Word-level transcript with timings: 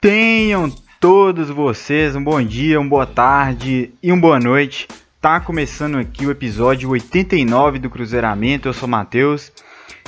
Tenham 0.00 0.72
todos 0.98 1.50
vocês 1.50 2.16
um 2.16 2.24
bom 2.24 2.42
dia, 2.42 2.80
uma 2.80 2.88
boa 2.88 3.06
tarde 3.06 3.92
e 4.02 4.10
uma 4.10 4.18
boa 4.18 4.40
noite. 4.40 4.88
Tá 5.20 5.38
começando 5.38 5.98
aqui 5.98 6.24
o 6.24 6.30
episódio 6.30 6.88
89 6.88 7.78
do 7.78 7.90
Cruzeiramento. 7.90 8.66
Eu 8.66 8.72
sou 8.72 8.88
Matheus 8.88 9.52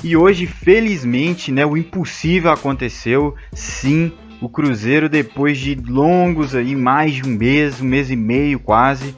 e 0.02 0.16
hoje, 0.16 0.46
felizmente, 0.46 1.52
né, 1.52 1.66
o 1.66 1.76
impossível 1.76 2.50
aconteceu. 2.50 3.34
Sim, 3.52 4.10
o 4.40 4.48
Cruzeiro, 4.48 5.10
depois 5.10 5.58
de 5.58 5.74
longos 5.74 6.54
aí, 6.54 6.74
mais 6.74 7.12
de 7.12 7.28
um 7.28 7.36
mês, 7.36 7.78
um 7.78 7.84
mês 7.84 8.10
e 8.10 8.16
meio 8.16 8.58
quase, 8.60 9.14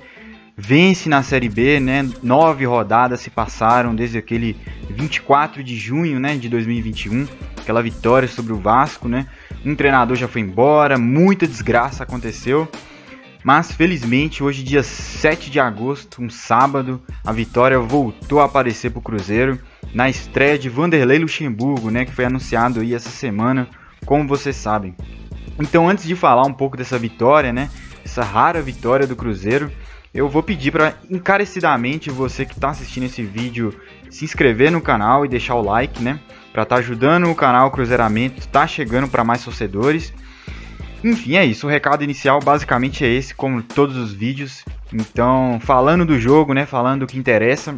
vence 0.57 1.09
na 1.09 1.23
Série 1.23 1.48
B, 1.48 1.80
né? 1.80 2.09
Nove 2.23 2.64
rodadas 2.64 3.21
se 3.21 3.30
passaram 3.30 3.95
desde 3.95 4.18
aquele 4.18 4.57
24 4.91 5.62
de 5.62 5.77
junho, 5.77 6.21
né, 6.21 6.36
de 6.36 6.48
2021, 6.48 7.27
aquela 7.61 7.82
vitória 7.82 8.29
sobre 8.29 8.53
o 8.53 8.59
Vasco, 8.59 9.09
né? 9.09 9.27
Um 9.64 9.75
treinador 9.75 10.17
já 10.17 10.29
foi 10.29 10.43
embora, 10.43 10.98
muita 10.98 11.46
desgraça 11.46 12.03
aconteceu. 12.03 12.68
Mas 13.43 13.72
felizmente, 13.72 14.43
hoje, 14.43 14.62
dia 14.62 14.82
7 14.82 15.50
de 15.50 15.61
agosto, 15.61 16.22
um 16.22 16.31
sábado, 16.31 17.03
a 17.23 17.31
vitória 17.31 17.79
voltou 17.79 18.40
a 18.40 18.46
aparecer 18.46 18.90
para 18.90 19.00
o 19.00 19.03
Cruzeiro 19.03 19.61
na 19.93 20.09
estreia 20.09 20.59
de 20.59 20.71
Vanderlei 20.71 21.18
Luxemburgo, 21.18 21.90
né, 21.90 22.07
que 22.07 22.12
foi 22.12 22.25
anunciado 22.25 22.81
aí 22.81 22.95
essa 22.95 23.11
semana, 23.11 23.68
como 24.07 24.26
vocês 24.26 24.57
sabem. 24.57 24.95
Então, 25.61 25.89
antes 25.89 26.04
de 26.04 26.17
falar 26.17 26.46
um 26.46 26.54
pouco 26.54 26.76
dessa 26.76 26.98
vitória, 26.98 27.53
né, 27.53 27.68
essa 28.03 28.25
rara 28.25 28.62
vitória 28.62 29.07
do 29.07 29.14
Cruzeiro, 29.14 29.71
eu 30.14 30.29
vou 30.29 30.45
pedir 30.45 30.71
para 30.71 30.95
encarecidamente 31.11 32.09
você 32.09 32.47
que 32.47 32.55
está 32.55 32.70
assistindo 32.70 33.05
esse 33.05 33.23
vídeo 33.25 33.75
se 34.09 34.25
inscrever 34.25 34.70
no 34.70 34.81
canal 34.81 35.27
e 35.27 35.28
deixar 35.28 35.56
o 35.56 35.62
like, 35.62 36.00
né? 36.00 36.20
Para 36.53 36.62
estar 36.62 36.77
tá 36.77 36.81
ajudando 36.81 37.28
o 37.28 37.34
canal 37.34 37.69
Cruzeiramento, 37.73 38.47
tá 38.47 38.64
chegando 38.64 39.09
para 39.09 39.25
mais 39.25 39.45
torcedores. 39.45 40.14
Enfim, 41.03 41.34
é 41.34 41.45
isso. 41.45 41.67
O 41.67 41.70
recado 41.70 42.05
inicial 42.05 42.39
basicamente 42.39 43.05
é 43.05 43.09
esse, 43.09 43.34
como 43.34 43.61
todos 43.61 43.97
os 43.97 44.12
vídeos. 44.12 44.65
Então, 44.93 45.59
falando 45.61 46.06
do 46.06 46.19
jogo, 46.19 46.55
né? 46.55 46.65
Falando 46.65 47.01
do 47.01 47.06
que 47.09 47.19
interessa. 47.19 47.75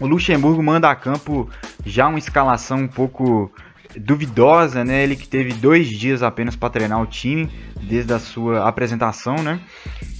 O 0.00 0.06
Luxemburgo 0.08 0.60
manda 0.60 0.90
a 0.90 0.96
campo 0.96 1.48
já 1.86 2.08
uma 2.08 2.18
escalação 2.18 2.78
um 2.78 2.88
pouco 2.88 3.52
duvidosa, 3.96 4.84
né? 4.84 5.02
Ele 5.02 5.16
que 5.16 5.28
teve 5.28 5.52
dois 5.52 5.88
dias 5.88 6.22
apenas 6.22 6.56
para 6.56 6.70
treinar 6.70 7.00
o 7.00 7.06
time 7.06 7.48
desde 7.82 8.12
a 8.12 8.18
sua 8.18 8.68
apresentação, 8.68 9.36
né? 9.36 9.60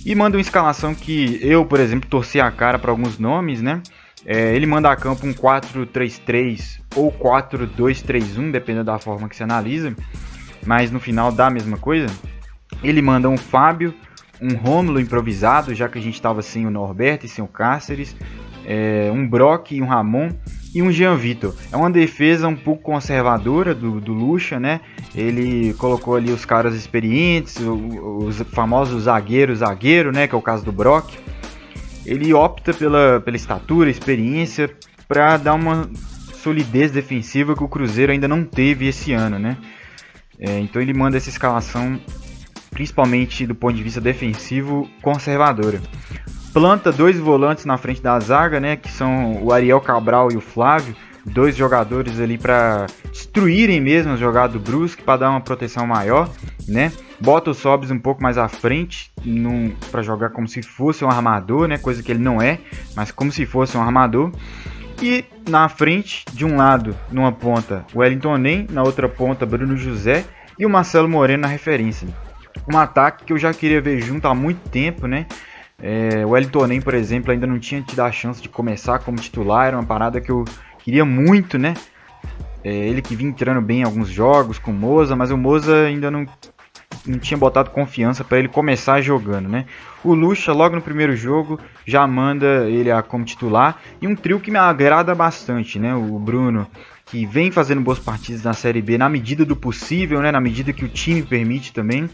E 0.04 0.14
manda 0.14 0.36
uma 0.36 0.40
escalação 0.40 0.94
que 0.94 1.38
eu, 1.42 1.64
por 1.64 1.80
exemplo, 1.80 2.08
torci 2.08 2.40
a 2.40 2.50
cara 2.50 2.78
para 2.78 2.90
alguns 2.90 3.18
nomes, 3.18 3.62
né? 3.62 3.82
É, 4.24 4.54
ele 4.54 4.66
manda 4.66 4.90
a 4.90 4.96
campo 4.96 5.26
um 5.26 5.32
4-3-3 5.32 6.80
ou 6.94 7.10
4-2-3-1, 7.12 8.50
dependendo 8.50 8.84
da 8.84 8.98
forma 8.98 9.28
que 9.28 9.36
você 9.36 9.42
analisa, 9.42 9.94
mas 10.64 10.90
no 10.90 11.00
final 11.00 11.32
dá 11.32 11.48
a 11.48 11.50
mesma 11.50 11.76
coisa. 11.76 12.06
Ele 12.82 13.02
manda 13.02 13.28
um 13.28 13.36
Fábio, 13.36 13.94
um 14.40 14.54
Rômulo 14.54 15.00
improvisado, 15.00 15.74
já 15.74 15.88
que 15.88 15.98
a 15.98 16.02
gente 16.02 16.14
estava 16.14 16.42
sem 16.42 16.66
o 16.66 16.70
Norberto 16.70 17.26
e 17.26 17.28
sem 17.28 17.42
o 17.44 17.48
Cáceres, 17.48 18.16
é, 18.64 19.10
um 19.12 19.28
Brock 19.28 19.72
e 19.72 19.82
um 19.82 19.86
Ramon 19.86 20.30
e 20.74 20.82
um 20.82 20.90
Jean 20.90 21.16
Vitor. 21.16 21.54
É 21.70 21.76
uma 21.76 21.90
defesa 21.90 22.48
um 22.48 22.56
pouco 22.56 22.82
conservadora 22.82 23.74
do, 23.74 24.00
do 24.00 24.12
Lucha, 24.12 24.58
né? 24.58 24.80
Ele 25.14 25.74
colocou 25.74 26.16
ali 26.16 26.32
os 26.32 26.44
caras 26.44 26.74
experientes, 26.74 27.56
os 27.58 28.38
famosos 28.52 29.04
zagueiro 29.04 29.54
zagueiro, 29.54 30.12
né? 30.12 30.26
Que 30.26 30.34
é 30.34 30.38
o 30.38 30.42
caso 30.42 30.64
do 30.64 30.72
Brock 30.72 31.12
ele 32.04 32.32
opta 32.34 32.74
pela, 32.74 33.20
pela 33.20 33.36
estatura, 33.36 33.90
experiência, 33.90 34.74
para 35.06 35.36
dar 35.36 35.54
uma 35.54 35.88
solidez 36.34 36.90
defensiva 36.90 37.54
que 37.54 37.62
o 37.62 37.68
Cruzeiro 37.68 38.12
ainda 38.12 38.26
não 38.26 38.44
teve 38.44 38.86
esse 38.86 39.12
ano, 39.12 39.38
né? 39.38 39.56
É, 40.38 40.58
então 40.58 40.82
ele 40.82 40.92
manda 40.92 41.16
essa 41.16 41.28
escalação, 41.28 42.00
principalmente 42.70 43.46
do 43.46 43.54
ponto 43.54 43.76
de 43.76 43.82
vista 43.82 44.00
defensivo, 44.00 44.88
conservadora. 45.00 45.80
Planta 46.52 46.92
dois 46.92 47.18
volantes 47.18 47.64
na 47.64 47.78
frente 47.78 48.02
da 48.02 48.18
zaga, 48.20 48.60
né? 48.60 48.76
Que 48.76 48.90
são 48.90 49.42
o 49.42 49.52
Ariel 49.52 49.80
Cabral 49.80 50.30
e 50.30 50.36
o 50.36 50.40
Flávio, 50.40 50.94
dois 51.24 51.56
jogadores 51.56 52.20
ali 52.20 52.36
para 52.36 52.86
destruírem 53.10 53.80
mesmo 53.80 54.12
a 54.12 54.16
jogada 54.16 54.52
do 54.52 54.60
Brusque, 54.60 55.02
para 55.02 55.18
dar 55.18 55.30
uma 55.30 55.40
proteção 55.40 55.86
maior, 55.86 56.28
né? 56.68 56.92
bota 57.22 57.52
o 57.52 57.54
Sobs 57.54 57.90
um 57.90 57.98
pouco 57.98 58.20
mais 58.20 58.36
à 58.36 58.48
frente 58.48 59.12
para 59.90 60.02
jogar 60.02 60.30
como 60.30 60.48
se 60.48 60.60
fosse 60.60 61.04
um 61.04 61.08
armador, 61.08 61.68
né? 61.68 61.78
Coisa 61.78 62.02
que 62.02 62.10
ele 62.10 62.18
não 62.18 62.42
é, 62.42 62.58
mas 62.96 63.12
como 63.12 63.30
se 63.30 63.46
fosse 63.46 63.76
um 63.78 63.82
armador. 63.82 64.32
E 65.00 65.24
na 65.48 65.68
frente, 65.68 66.24
de 66.32 66.44
um 66.44 66.56
lado, 66.56 66.96
numa 67.10 67.30
ponta, 67.30 67.86
Wellington 67.94 68.36
Nem, 68.36 68.66
na 68.70 68.82
outra 68.82 69.08
ponta, 69.08 69.46
Bruno 69.46 69.76
José 69.76 70.24
e 70.58 70.66
o 70.66 70.70
Marcelo 70.70 71.08
Moreno 71.08 71.42
na 71.42 71.48
referência. 71.48 72.08
Um 72.72 72.76
ataque 72.76 73.24
que 73.24 73.32
eu 73.32 73.38
já 73.38 73.54
queria 73.54 73.80
ver 73.80 74.00
junto 74.00 74.26
há 74.26 74.34
muito 74.34 74.68
tempo, 74.68 75.06
né? 75.06 75.26
É, 75.82 76.24
o 76.24 76.30
Wellington 76.30 76.80
por 76.80 76.94
exemplo, 76.94 77.32
ainda 77.32 77.46
não 77.46 77.58
tinha 77.58 77.82
tido 77.82 78.00
a 78.00 78.12
chance 78.12 78.40
de 78.40 78.48
começar 78.48 79.00
como 79.00 79.18
titular, 79.18 79.66
era 79.66 79.76
uma 79.76 79.84
parada 79.84 80.20
que 80.20 80.30
eu 80.30 80.44
queria 80.78 81.04
muito, 81.04 81.58
né? 81.58 81.74
É, 82.62 82.70
ele 82.72 83.02
que 83.02 83.16
vinha 83.16 83.30
entrando 83.30 83.60
bem 83.60 83.80
em 83.80 83.84
alguns 83.84 84.08
jogos 84.08 84.58
com 84.58 84.70
o 84.70 84.74
Moza, 84.74 85.16
mas 85.16 85.32
o 85.32 85.36
Moza 85.36 85.84
ainda 85.84 86.10
não 86.10 86.24
não 87.06 87.18
tinha 87.18 87.36
botado 87.36 87.70
confiança 87.70 88.22
para 88.22 88.38
ele 88.38 88.48
começar 88.48 89.00
jogando, 89.00 89.48
né? 89.48 89.66
O 90.04 90.14
Lucha, 90.14 90.52
logo 90.52 90.76
no 90.76 90.82
primeiro 90.82 91.16
jogo, 91.16 91.58
já 91.86 92.06
manda 92.06 92.68
ele 92.68 92.90
a 92.90 93.02
como 93.02 93.24
titular. 93.24 93.80
E 94.00 94.06
um 94.06 94.14
trio 94.14 94.40
que 94.40 94.50
me 94.50 94.58
agrada 94.58 95.14
bastante, 95.14 95.78
né? 95.78 95.94
O 95.94 96.18
Bruno, 96.18 96.66
que 97.06 97.26
vem 97.26 97.50
fazendo 97.50 97.80
boas 97.80 97.98
partidas 97.98 98.44
na 98.44 98.52
Série 98.52 98.82
B 98.82 98.96
na 98.96 99.08
medida 99.08 99.44
do 99.44 99.56
possível, 99.56 100.20
né? 100.20 100.30
Na 100.30 100.40
medida 100.40 100.72
que 100.72 100.84
o 100.84 100.88
time 100.88 101.22
permite 101.22 101.72
também. 101.72 102.08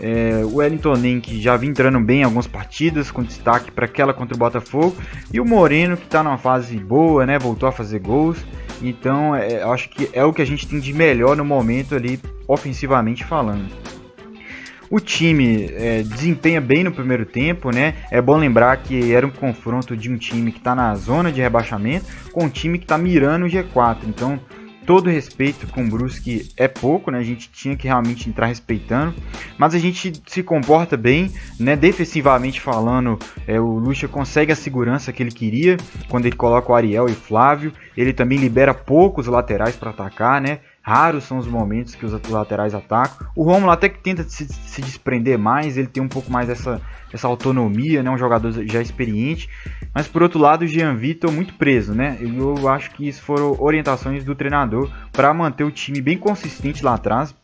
É, 0.00 0.42
o 0.44 0.56
Wellington 0.56 0.94
que 1.20 1.40
já 1.40 1.56
vem 1.56 1.70
entrando 1.70 1.98
bem 1.98 2.20
em 2.20 2.24
algumas 2.24 2.46
partidas, 2.46 3.10
com 3.10 3.22
destaque 3.22 3.70
para 3.72 3.84
aquela 3.84 4.14
contra 4.14 4.34
o 4.34 4.38
Botafogo. 4.38 4.96
E 5.32 5.40
o 5.40 5.44
Moreno, 5.44 5.96
que 5.96 6.04
está 6.04 6.22
numa 6.22 6.38
fase 6.38 6.78
boa, 6.78 7.26
né? 7.26 7.38
Voltou 7.38 7.68
a 7.68 7.72
fazer 7.72 7.98
gols. 7.98 8.38
Então, 8.80 9.34
é, 9.34 9.62
acho 9.62 9.88
que 9.90 10.08
é 10.12 10.24
o 10.24 10.32
que 10.32 10.40
a 10.40 10.46
gente 10.46 10.68
tem 10.68 10.78
de 10.78 10.92
melhor 10.92 11.36
no 11.36 11.44
momento 11.44 11.96
ali, 11.96 12.20
ofensivamente 12.46 13.24
falando. 13.24 13.68
O 14.90 15.00
time 15.00 15.68
é, 15.74 16.02
desempenha 16.02 16.60
bem 16.60 16.82
no 16.82 16.92
primeiro 16.92 17.26
tempo, 17.26 17.70
né? 17.70 17.94
É 18.10 18.22
bom 18.22 18.36
lembrar 18.36 18.76
que 18.78 19.12
era 19.12 19.26
um 19.26 19.30
confronto 19.30 19.94
de 19.94 20.10
um 20.10 20.16
time 20.16 20.50
que 20.50 20.58
está 20.58 20.74
na 20.74 20.94
zona 20.94 21.30
de 21.30 21.42
rebaixamento 21.42 22.06
com 22.32 22.44
um 22.44 22.48
time 22.48 22.78
que 22.78 22.84
está 22.84 22.96
mirando 22.96 23.44
o 23.44 23.48
G4. 23.48 23.98
Então, 24.06 24.40
todo 24.88 25.10
respeito 25.10 25.66
com 25.66 25.84
o 25.84 25.86
Brusque 25.86 26.48
é 26.56 26.66
pouco, 26.66 27.10
né? 27.10 27.18
A 27.18 27.22
gente 27.22 27.50
tinha 27.50 27.76
que 27.76 27.86
realmente 27.86 28.26
entrar 28.26 28.46
respeitando, 28.46 29.14
mas 29.58 29.74
a 29.74 29.78
gente 29.78 30.14
se 30.26 30.42
comporta 30.42 30.96
bem, 30.96 31.30
né? 31.60 31.76
Defensivamente 31.76 32.58
falando, 32.58 33.18
é, 33.46 33.60
o 33.60 33.66
Lucha 33.66 34.08
consegue 34.08 34.50
a 34.50 34.56
segurança 34.56 35.12
que 35.12 35.22
ele 35.22 35.30
queria 35.30 35.76
quando 36.08 36.24
ele 36.24 36.36
coloca 36.36 36.72
o 36.72 36.74
Ariel 36.74 37.06
e 37.06 37.12
Flávio. 37.12 37.70
Ele 37.94 38.14
também 38.14 38.38
libera 38.38 38.72
poucos 38.72 39.26
laterais 39.26 39.76
para 39.76 39.90
atacar, 39.90 40.40
né? 40.40 40.60
Raros 40.82 41.24
são 41.24 41.38
os 41.38 41.46
momentos 41.46 41.94
que 41.94 42.06
os 42.06 42.12
laterais 42.30 42.74
atacam. 42.74 43.26
O 43.36 43.42
Romulo 43.42 43.70
até 43.70 43.88
que 43.88 43.98
tenta 43.98 44.22
se, 44.22 44.46
se, 44.46 44.80
desprender 44.80 45.38
mais, 45.38 45.76
ele 45.76 45.86
tem 45.86 46.02
um 46.02 46.08
pouco 46.08 46.32
mais 46.32 46.48
essa, 46.48 46.80
essa 47.12 47.28
autonomia, 47.28 48.02
né? 48.02 48.10
um 48.10 48.16
jogador 48.16 48.52
já 48.66 48.80
experiente. 48.80 49.50
Mas 49.94 50.08
por 50.08 50.22
outro 50.22 50.38
lado, 50.38 50.62
o 50.62 50.66
Jean 50.66 50.94
Vitor 50.94 51.30
muito 51.30 51.54
preso, 51.54 51.94
né? 51.94 52.16
Eu 52.20 52.68
acho 52.68 52.90
que 52.92 53.06
isso 53.06 53.22
foram 53.22 53.54
orientações 53.60 54.24
do 54.24 54.34
treinador 54.34 54.90
para 55.12 55.34
manter 55.34 55.64
o 55.64 55.70
time 55.70 56.00
bem 56.00 56.16
consistente 56.16 56.84
lá 56.84 56.94
atrás. 56.94 57.34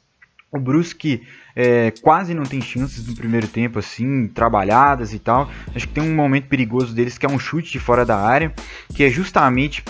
O 0.50 0.58
Brusque 0.58 1.22
é, 1.56 1.90
quase 2.00 2.32
não 2.32 2.44
tem 2.44 2.60
chances 2.60 3.06
no 3.06 3.14
primeiro 3.14 3.48
tempo, 3.48 3.78
assim, 3.78 4.28
trabalhadas 4.28 5.12
e 5.12 5.18
tal. 5.18 5.50
Acho 5.74 5.88
que 5.88 5.94
tem 5.94 6.04
um 6.04 6.14
momento 6.14 6.46
perigoso 6.46 6.94
deles 6.94 7.18
que 7.18 7.26
é 7.26 7.28
um 7.28 7.38
chute 7.38 7.72
de 7.72 7.80
fora 7.80 8.06
da 8.06 8.16
área, 8.16 8.54
que 8.94 9.02
é 9.02 9.10
justamente 9.10 9.84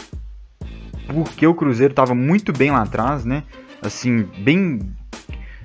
porque 1.06 1.46
o 1.46 1.54
Cruzeiro 1.54 1.92
estava 1.92 2.14
muito 2.14 2.52
bem 2.52 2.70
lá 2.70 2.82
atrás, 2.82 3.24
né? 3.24 3.42
Assim, 3.82 4.26
bem. 4.38 4.80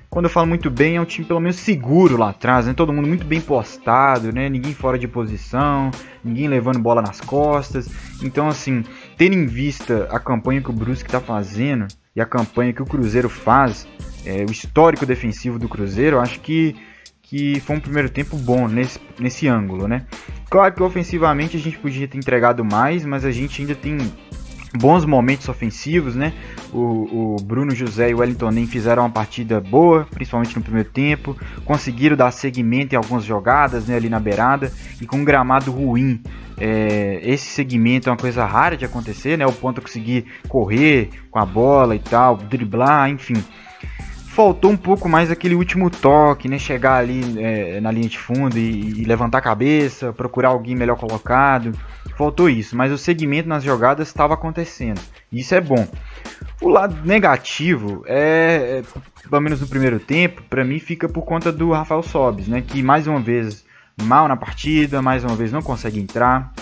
Quando 0.09 0.25
eu 0.25 0.31
falo 0.31 0.47
muito 0.47 0.71
bem, 0.71 0.95
é 0.95 1.01
um 1.01 1.05
time 1.05 1.25
pelo 1.25 1.39
menos 1.39 1.57
seguro 1.57 2.17
lá 2.17 2.29
atrás, 2.29 2.65
né? 2.65 2.73
Todo 2.73 2.91
mundo 2.91 3.07
muito 3.07 3.25
bem 3.25 3.39
postado, 3.39 4.33
né? 4.33 4.49
Ninguém 4.49 4.73
fora 4.73 4.97
de 4.97 5.07
posição, 5.07 5.91
ninguém 6.23 6.47
levando 6.47 6.79
bola 6.79 7.01
nas 7.01 7.21
costas. 7.21 7.87
Então, 8.23 8.47
assim, 8.47 8.83
tendo 9.17 9.35
em 9.35 9.45
vista 9.45 10.07
a 10.11 10.19
campanha 10.19 10.61
que 10.61 10.69
o 10.69 10.73
Brusque 10.73 11.07
está 11.07 11.19
fazendo 11.19 11.87
e 12.15 12.21
a 12.21 12.25
campanha 12.25 12.73
que 12.73 12.81
o 12.81 12.85
Cruzeiro 12.85 13.29
faz, 13.29 13.87
é, 14.25 14.43
o 14.43 14.51
histórico 14.51 15.05
defensivo 15.05 15.59
do 15.59 15.69
Cruzeiro, 15.69 16.17
eu 16.17 16.21
acho 16.21 16.39
que, 16.39 16.75
que 17.21 17.59
foi 17.59 17.75
um 17.75 17.79
primeiro 17.79 18.09
tempo 18.09 18.35
bom 18.35 18.67
nesse, 18.67 18.99
nesse 19.19 19.47
ângulo, 19.47 19.87
né? 19.87 20.07
Claro 20.49 20.73
que 20.73 20.81
ofensivamente 20.81 21.55
a 21.55 21.59
gente 21.59 21.77
podia 21.77 22.07
ter 22.07 22.17
entregado 22.17 22.65
mais, 22.65 23.05
mas 23.05 23.23
a 23.23 23.31
gente 23.31 23.61
ainda 23.61 23.75
tem 23.75 23.97
bons 24.73 25.05
momentos 25.05 25.49
ofensivos, 25.49 26.15
né? 26.15 26.33
O, 26.71 27.35
o, 27.35 27.43
Bruno 27.43 27.73
José 27.73 28.09
e 28.09 28.13
o 28.13 28.19
Wellington 28.19 28.51
nem 28.51 28.67
fizeram 28.67 29.03
uma 29.03 29.09
partida 29.09 29.59
boa, 29.59 30.07
principalmente 30.11 30.55
no 30.55 30.61
primeiro 30.61 30.89
tempo. 30.89 31.35
Conseguiram 31.65 32.15
dar 32.15 32.31
segmento 32.31 32.93
em 32.93 32.97
algumas 32.97 33.23
jogadas 33.23 33.87
né, 33.87 33.95
ali 33.95 34.09
na 34.09 34.19
beirada 34.19 34.71
e 35.01 35.05
com 35.05 35.17
um 35.17 35.25
gramado 35.25 35.71
ruim. 35.71 36.21
É, 36.57 37.19
esse 37.23 37.47
segmento 37.47 38.09
é 38.09 38.11
uma 38.11 38.17
coisa 38.17 38.45
rara 38.45 38.75
de 38.75 38.85
acontecer, 38.85 39.37
né? 39.37 39.45
O 39.45 39.53
ponto 39.53 39.75
de 39.75 39.81
conseguir 39.81 40.25
correr 40.47 41.09
com 41.31 41.39
a 41.39 41.45
bola 41.45 41.95
e 41.95 41.99
tal, 41.99 42.37
driblar, 42.37 43.09
enfim. 43.09 43.41
Faltou 44.39 44.71
um 44.71 44.77
pouco 44.77 45.09
mais 45.09 45.29
aquele 45.29 45.53
último 45.53 45.89
toque, 45.89 46.47
né? 46.47 46.57
Chegar 46.57 46.95
ali 46.95 47.43
é, 47.43 47.81
na 47.81 47.91
linha 47.91 48.07
de 48.07 48.17
fundo 48.17 48.57
e, 48.57 49.01
e, 49.01 49.03
levantar 49.03 49.39
a 49.39 49.41
cabeça, 49.41 50.13
procurar 50.13 50.47
alguém 50.47 50.77
melhor 50.77 50.97
colocado. 50.97 51.73
Faltou 52.15 52.49
isso, 52.49 52.73
mas 52.73 52.89
o 52.89 52.97
segmento 52.97 53.49
nas 53.49 53.65
jogadas 53.65 54.07
estava 54.07 54.35
acontecendo. 54.35 55.01
Isso 55.29 55.53
é 55.53 55.59
bom. 55.59 55.85
O 56.61 56.69
lado 56.69 57.05
negativo 57.05 58.01
é, 58.07 58.81
é 58.81 59.27
pelo 59.29 59.41
menos 59.41 59.59
no 59.59 59.67
primeiro 59.67 59.99
tempo, 59.99 60.41
para 60.49 60.63
mim 60.63 60.79
fica 60.79 61.09
por 61.09 61.23
conta 61.23 61.51
do 61.51 61.73
Rafael 61.73 62.01
Sobis, 62.01 62.47
né? 62.47 62.61
Que 62.61 62.81
mais 62.81 63.07
uma 63.07 63.19
vez 63.19 63.65
mal 64.01 64.25
na 64.25 64.37
partida, 64.37 65.01
mais 65.01 65.21
uma 65.25 65.35
vez 65.35 65.51
não 65.51 65.61
consegue 65.61 65.99
entrar. 65.99 66.53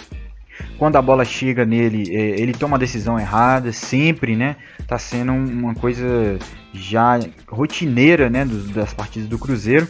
Quando 0.77 0.95
a 0.95 1.01
bola 1.01 1.25
chega 1.25 1.65
nele, 1.65 2.15
é, 2.15 2.39
ele 2.39 2.53
toma 2.53 2.77
a 2.77 2.79
decisão 2.79 3.19
errada, 3.19 3.71
sempre, 3.71 4.35
né? 4.35 4.55
Tá 4.87 4.97
sendo 4.97 5.31
uma 5.31 5.73
coisa 5.73 6.37
já 6.73 7.19
rotineira, 7.47 8.29
né? 8.29 8.45
das 8.73 8.93
partidas 8.93 9.27
do 9.27 9.39
Cruzeiro. 9.39 9.87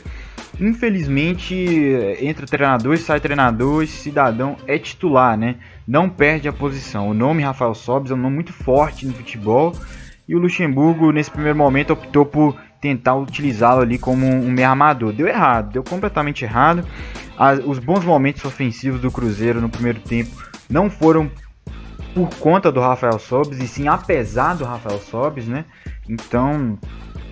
Infelizmente, 0.59 1.55
entra 2.19 2.45
treinador, 2.45 2.97
sai 2.97 3.19
treinador, 3.19 3.85
cidadão 3.85 4.55
é 4.65 4.79
titular, 4.79 5.37
né? 5.37 5.55
Não 5.87 6.09
perde 6.09 6.47
a 6.47 6.53
posição. 6.53 7.09
O 7.09 7.13
nome 7.13 7.43
Rafael 7.43 7.75
Sobis 7.75 8.11
é 8.11 8.15
um 8.15 8.17
nome 8.17 8.35
muito 8.35 8.53
forte 8.53 9.05
no 9.05 9.13
futebol. 9.13 9.73
E 10.27 10.35
o 10.35 10.39
Luxemburgo, 10.39 11.11
nesse 11.11 11.31
primeiro 11.31 11.57
momento, 11.57 11.93
optou 11.93 12.25
por 12.25 12.59
tentar 12.81 13.15
utilizá-lo 13.15 13.81
ali 13.81 13.97
como 13.97 14.25
um 14.25 14.51
meio 14.51 14.67
armador. 14.67 15.13
Deu 15.13 15.27
errado, 15.27 15.71
deu 15.71 15.83
completamente 15.83 16.43
errado. 16.43 16.83
As, 17.37 17.59
os 17.63 17.79
bons 17.79 18.03
momentos 18.03 18.43
ofensivos 18.43 18.99
do 18.99 19.11
Cruzeiro 19.11 19.61
no 19.61 19.69
primeiro 19.69 19.99
tempo 19.99 20.31
não 20.69 20.89
foram 20.89 21.31
por 22.13 22.29
conta 22.39 22.71
do 22.71 22.79
Rafael 22.79 23.19
Sobis, 23.19 23.59
e 23.59 23.67
sim 23.67 23.87
apesar 23.87 24.55
do 24.55 24.65
Rafael 24.65 24.99
Sobis, 24.99 25.47
né? 25.47 25.65
Então, 26.09 26.77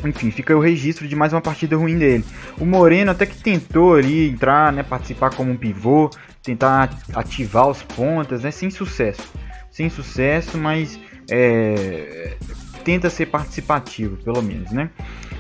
enfim, 0.03 0.29
fica 0.31 0.55
o 0.55 0.59
registro 0.59 1.07
de 1.07 1.15
mais 1.15 1.33
uma 1.33 1.41
partida 1.41 1.75
ruim 1.75 1.97
dele. 1.97 2.23
O 2.59 2.65
Moreno 2.65 3.11
até 3.11 3.25
que 3.25 3.37
tentou 3.37 3.95
ali 3.95 4.29
entrar, 4.29 4.71
né, 4.71 4.83
participar 4.83 5.33
como 5.33 5.51
um 5.51 5.57
pivô, 5.57 6.09
tentar 6.43 6.95
ativar 7.13 7.67
os 7.67 7.81
pontas, 7.81 8.43
né, 8.43 8.51
sem 8.51 8.69
sucesso. 8.69 9.23
Sem 9.71 9.89
sucesso, 9.89 10.57
mas 10.57 10.99
é, 11.29 12.37
tenta 12.83 13.09
ser 13.09 13.25
participativo, 13.25 14.17
pelo 14.17 14.41
menos, 14.41 14.71
né? 14.71 14.89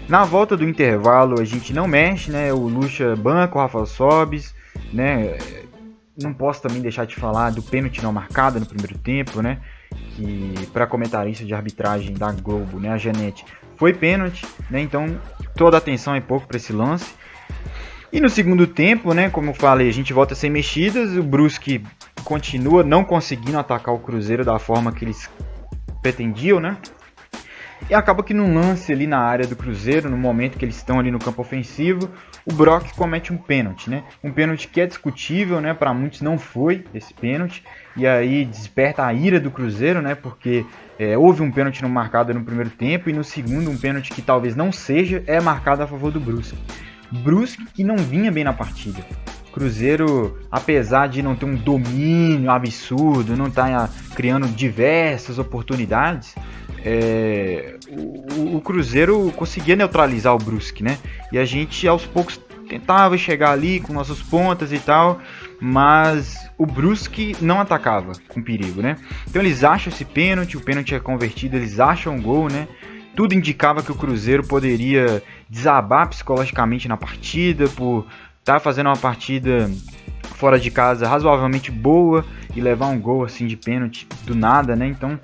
Na 0.09 0.23
volta 0.23 0.57
do 0.57 0.67
intervalo 0.67 1.39
a 1.39 1.45
gente 1.45 1.73
não 1.73 1.87
mexe, 1.87 2.31
né? 2.31 2.51
O 2.51 2.67
Lucha 2.67 3.15
banca, 3.15 3.57
o 3.57 3.61
Rafael 3.61 3.85
Sobis, 3.85 4.53
né? 4.91 5.37
Não 6.17 6.33
posso 6.33 6.61
também 6.61 6.81
deixar 6.81 7.05
de 7.05 7.15
falar 7.15 7.51
do 7.51 7.61
pênalti 7.61 8.01
não 8.01 8.13
marcado 8.13 8.59
no 8.59 8.65
primeiro 8.65 8.97
tempo, 8.97 9.41
né? 9.41 9.59
Que 10.15 10.53
para 10.71 10.87
comentarista 10.87 11.43
de 11.43 11.53
arbitragem 11.53 12.13
da 12.13 12.31
Globo, 12.31 12.79
né, 12.79 12.89
a 12.89 12.97
Janete, 12.97 13.45
foi 13.75 13.93
pênalti, 13.93 14.45
né? 14.69 14.81
Então 14.81 15.19
toda 15.55 15.77
atenção 15.77 16.15
é 16.15 16.21
pouco 16.21 16.47
para 16.47 16.57
esse 16.57 16.71
lance. 16.71 17.13
E 18.11 18.21
no 18.21 18.29
segundo 18.29 18.65
tempo, 18.65 19.13
né, 19.13 19.29
como 19.29 19.49
eu 19.49 19.53
falei, 19.53 19.89
a 19.89 19.93
gente 19.93 20.13
volta 20.13 20.35
sem 20.35 20.49
mexidas, 20.49 21.17
o 21.17 21.23
Brusque 21.23 21.83
continua 22.23 22.83
não 22.83 23.03
conseguindo 23.03 23.59
atacar 23.59 23.93
o 23.93 23.99
Cruzeiro 23.99 24.45
da 24.45 24.57
forma 24.57 24.91
que 24.91 25.03
eles 25.03 25.29
pretendiam, 26.01 26.59
né? 26.59 26.77
E 27.87 27.93
acaba 27.93 28.23
que 28.23 28.33
num 28.33 28.55
lance 28.55 28.91
ali 28.91 29.05
na 29.05 29.19
área 29.19 29.45
do 29.45 29.55
Cruzeiro, 29.55 30.09
no 30.09 30.17
momento 30.17 30.57
que 30.57 30.65
eles 30.65 30.75
estão 30.75 30.99
ali 30.99 31.11
no 31.11 31.19
campo 31.19 31.43
ofensivo, 31.43 32.09
o 32.43 32.51
Brock 32.51 32.95
comete 32.95 33.31
um 33.31 33.37
pênalti, 33.37 33.91
né? 33.91 34.03
Um 34.23 34.31
pênalti 34.31 34.67
que 34.67 34.81
é 34.81 34.87
discutível, 34.87 35.61
né? 35.61 35.71
Para 35.71 35.93
muitos 35.93 36.21
não 36.21 36.39
foi 36.39 36.83
esse 36.95 37.13
pênalti. 37.13 37.63
E 37.95 38.07
aí 38.07 38.43
desperta 38.43 39.05
a 39.05 39.13
ira 39.13 39.39
do 39.39 39.51
Cruzeiro, 39.51 40.01
né? 40.01 40.15
Porque 40.15 40.65
é, 40.97 41.15
houve 41.15 41.43
um 41.43 41.51
pênalti 41.51 41.83
não 41.83 41.89
marcado 41.89 42.33
no 42.33 42.43
primeiro 42.43 42.71
tempo 42.71 43.07
e 43.07 43.13
no 43.13 43.23
segundo 43.23 43.69
um 43.69 43.77
pênalti 43.77 44.11
que 44.11 44.21
talvez 44.21 44.55
não 44.55 44.71
seja 44.71 45.23
é 45.27 45.39
marcado 45.39 45.83
a 45.83 45.87
favor 45.87 46.11
do 46.11 46.19
Brusque. 46.19 46.57
Brusque 47.11 47.65
que 47.65 47.83
não 47.83 47.97
vinha 47.97 48.31
bem 48.31 48.43
na 48.43 48.53
partida. 48.53 49.05
Cruzeiro, 49.55 50.37
apesar 50.51 51.07
de 51.07 51.21
não 51.21 51.33
ter 51.33 51.45
um 51.45 51.55
domínio 51.55 52.51
absurdo, 52.51 53.37
não 53.37 53.47
estar 53.47 53.87
tá 53.87 53.89
criando 54.13 54.49
diversas 54.49 55.39
oportunidades, 55.39 56.35
é, 56.83 57.77
o, 57.89 58.57
o, 58.57 58.61
Cruzeiro 58.61 59.31
conseguia 59.37 59.77
neutralizar 59.77 60.35
o 60.35 60.37
Brusque, 60.37 60.83
né? 60.83 60.97
E 61.31 61.37
a 61.37 61.45
gente 61.45 61.87
aos 61.87 62.05
poucos 62.05 62.37
tentava 62.67 63.17
chegar 63.17 63.51
ali 63.51 63.79
com 63.79 63.93
nossas 63.93 64.21
pontas 64.21 64.73
e 64.73 64.79
tal, 64.79 65.21
mas 65.61 66.35
o 66.57 66.65
Brusque 66.65 67.33
não 67.39 67.61
atacava 67.61 68.11
com 68.27 68.43
perigo, 68.43 68.81
né? 68.81 68.97
Então 69.25 69.41
eles 69.41 69.63
acham 69.63 69.91
esse 69.91 70.03
pênalti, 70.03 70.57
o 70.57 70.61
pênalti 70.61 70.93
é 70.93 70.99
convertido, 70.99 71.55
eles 71.55 71.79
acham 71.79 72.17
o 72.17 72.21
gol, 72.21 72.49
né? 72.49 72.67
Tudo 73.15 73.33
indicava 73.33 73.81
que 73.81 73.91
o 73.93 73.95
Cruzeiro 73.95 74.45
poderia 74.45 75.23
desabar 75.49 76.09
psicologicamente 76.09 76.89
na 76.89 76.97
partida 76.97 77.69
por 77.69 78.05
tá 78.45 78.59
fazendo 78.59 78.87
uma 78.87 78.95
partida 78.95 79.69
fora 80.35 80.59
de 80.59 80.69
casa 80.69 81.07
razoavelmente 81.07 81.71
boa 81.71 82.23
e 82.55 82.61
levar 82.61 82.87
um 82.87 82.99
gol 82.99 83.25
assim 83.25 83.47
de 83.47 83.57
pênalti 83.57 84.07
do 84.23 84.35
nada, 84.35 84.75
né? 84.75 84.85
Então 84.87 85.19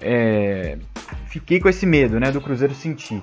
é, 0.00 0.78
fiquei 1.26 1.60
com 1.60 1.68
esse 1.68 1.84
medo, 1.84 2.18
né, 2.18 2.32
do 2.32 2.40
Cruzeiro 2.40 2.74
sentir. 2.74 3.22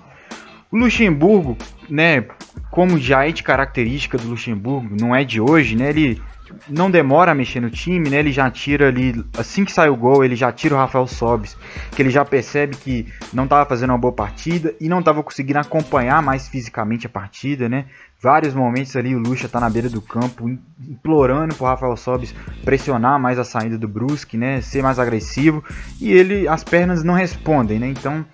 O 0.71 0.77
Luxemburgo, 0.77 1.57
né, 1.89 2.25
como 2.71 2.97
já 2.99 3.27
é 3.27 3.31
de 3.31 3.43
característica 3.43 4.17
do 4.17 4.29
Luxemburgo, 4.29 4.95
não 4.99 5.15
é 5.15 5.23
de 5.23 5.41
hoje, 5.41 5.75
né, 5.75 5.89
ele 5.89 6.21
não 6.67 6.89
demora 6.89 7.31
a 7.31 7.35
mexer 7.35 7.59
no 7.59 7.69
time, 7.69 8.09
né? 8.09 8.17
Ele 8.17 8.31
já 8.31 8.49
tira 8.49 8.87
ali, 8.87 9.23
assim 9.37 9.63
que 9.63 9.71
sai 9.71 9.89
o 9.89 9.95
gol, 9.95 10.23
ele 10.23 10.35
já 10.35 10.51
tira 10.51 10.75
o 10.75 10.77
Rafael 10.77 11.07
Sobis, 11.07 11.55
que 11.91 12.01
ele 12.01 12.09
já 12.09 12.25
percebe 12.25 12.75
que 12.75 13.07
não 13.33 13.43
estava 13.43 13.67
fazendo 13.67 13.91
uma 13.91 13.97
boa 13.97 14.13
partida 14.13 14.73
e 14.79 14.89
não 14.89 14.99
estava 14.99 15.23
conseguindo 15.23 15.59
acompanhar 15.59 16.21
mais 16.21 16.47
fisicamente 16.47 17.05
a 17.05 17.09
partida, 17.09 17.69
né? 17.69 17.85
Vários 18.21 18.53
momentos 18.53 18.95
ali 18.95 19.15
o 19.15 19.19
Lucha 19.19 19.47
tá 19.47 19.59
na 19.59 19.69
beira 19.69 19.89
do 19.89 20.01
campo, 20.01 20.49
implorando 20.49 21.55
pro 21.55 21.67
Rafael 21.67 21.95
Sobis 21.95 22.35
pressionar 22.65 23.19
mais 23.19 23.39
a 23.39 23.45
saída 23.45 23.77
do 23.77 23.87
Brusque, 23.87 24.37
né? 24.37 24.59
Ser 24.61 24.83
mais 24.83 24.99
agressivo. 24.99 25.63
E 26.01 26.11
ele, 26.11 26.47
as 26.47 26.63
pernas 26.63 27.03
não 27.03 27.13
respondem, 27.13 27.79
né? 27.79 27.87
Então, 27.87 28.25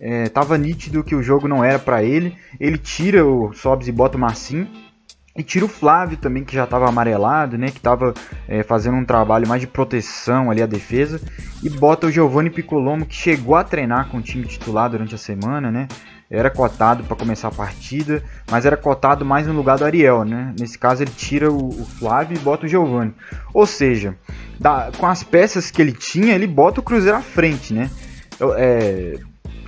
é, 0.00 0.28
tava 0.28 0.58
nítido 0.58 1.04
que 1.04 1.14
o 1.14 1.22
jogo 1.22 1.48
não 1.48 1.64
era 1.64 1.78
para 1.78 2.02
ele. 2.02 2.36
Ele 2.60 2.78
tira 2.78 3.24
o 3.24 3.52
Sobis 3.52 3.88
e 3.88 3.92
bota 3.92 4.16
o 4.16 4.20
Marcinho. 4.20 4.68
E 5.36 5.42
tira 5.42 5.66
o 5.66 5.68
Flávio 5.68 6.16
também, 6.16 6.44
que 6.44 6.54
já 6.54 6.64
estava 6.64 6.88
amarelado, 6.88 7.58
né? 7.58 7.66
Que 7.66 7.76
estava 7.76 8.14
é, 8.48 8.62
fazendo 8.62 8.96
um 8.96 9.04
trabalho 9.04 9.46
mais 9.46 9.60
de 9.60 9.66
proteção 9.66 10.50
ali 10.50 10.62
à 10.62 10.66
defesa. 10.66 11.20
E 11.62 11.68
bota 11.68 12.06
o 12.06 12.10
Giovanni 12.10 12.48
Piccolomo, 12.48 13.04
que 13.04 13.14
chegou 13.14 13.54
a 13.54 13.62
treinar 13.62 14.08
com 14.08 14.16
o 14.18 14.22
time 14.22 14.46
titular 14.46 14.88
durante 14.88 15.14
a 15.14 15.18
semana, 15.18 15.70
né? 15.70 15.88
era 16.30 16.50
cotado 16.50 17.04
para 17.04 17.16
começar 17.16 17.48
a 17.48 17.52
partida, 17.52 18.22
mas 18.50 18.66
era 18.66 18.76
cotado 18.76 19.24
mais 19.24 19.46
no 19.46 19.52
lugar 19.52 19.78
do 19.78 19.84
Ariel, 19.84 20.24
né? 20.24 20.52
Nesse 20.58 20.76
caso 20.76 21.02
ele 21.02 21.12
tira 21.16 21.50
o, 21.50 21.68
o 21.68 21.84
Flávio 21.84 22.36
e 22.36 22.40
bota 22.40 22.66
o 22.66 22.68
Giovani. 22.68 23.14
Ou 23.54 23.64
seja, 23.64 24.16
da, 24.58 24.90
com 24.98 25.06
as 25.06 25.22
peças 25.22 25.70
que 25.70 25.80
ele 25.80 25.92
tinha, 25.92 26.34
ele 26.34 26.46
bota 26.46 26.80
o 26.80 26.82
Cruzeiro 26.82 27.16
à 27.16 27.22
frente, 27.22 27.72
né? 27.72 27.90
É, 28.56 29.18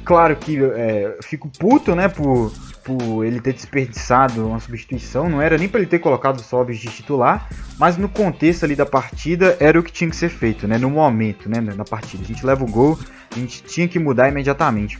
claro 0.08 0.34
que 0.36 0.56
é, 0.64 1.18
fico 1.22 1.50
puto, 1.58 1.94
né, 1.94 2.08
por, 2.08 2.50
por 2.82 3.26
ele 3.26 3.42
ter 3.42 3.52
desperdiçado 3.52 4.48
uma 4.48 4.58
substituição, 4.58 5.28
não 5.28 5.42
era 5.42 5.58
nem 5.58 5.68
para 5.68 5.80
ele 5.80 5.88
ter 5.88 5.98
colocado 5.98 6.38
o 6.38 6.42
Sobis 6.42 6.78
de 6.78 6.88
titular, 6.88 7.46
mas 7.78 7.98
no 7.98 8.08
contexto 8.08 8.64
ali 8.64 8.74
da 8.74 8.86
partida 8.86 9.54
era 9.60 9.78
o 9.78 9.82
que 9.82 9.92
tinha 9.92 10.08
que 10.08 10.16
ser 10.16 10.30
feito, 10.30 10.66
né, 10.66 10.78
no 10.78 10.88
momento, 10.88 11.46
né, 11.46 11.60
na 11.60 11.84
partida. 11.84 12.22
A 12.24 12.26
gente 12.26 12.46
leva 12.46 12.64
o 12.64 12.66
gol, 12.66 12.98
a 13.30 13.38
gente 13.38 13.62
tinha 13.64 13.86
que 13.86 13.98
mudar 13.98 14.30
imediatamente. 14.30 14.98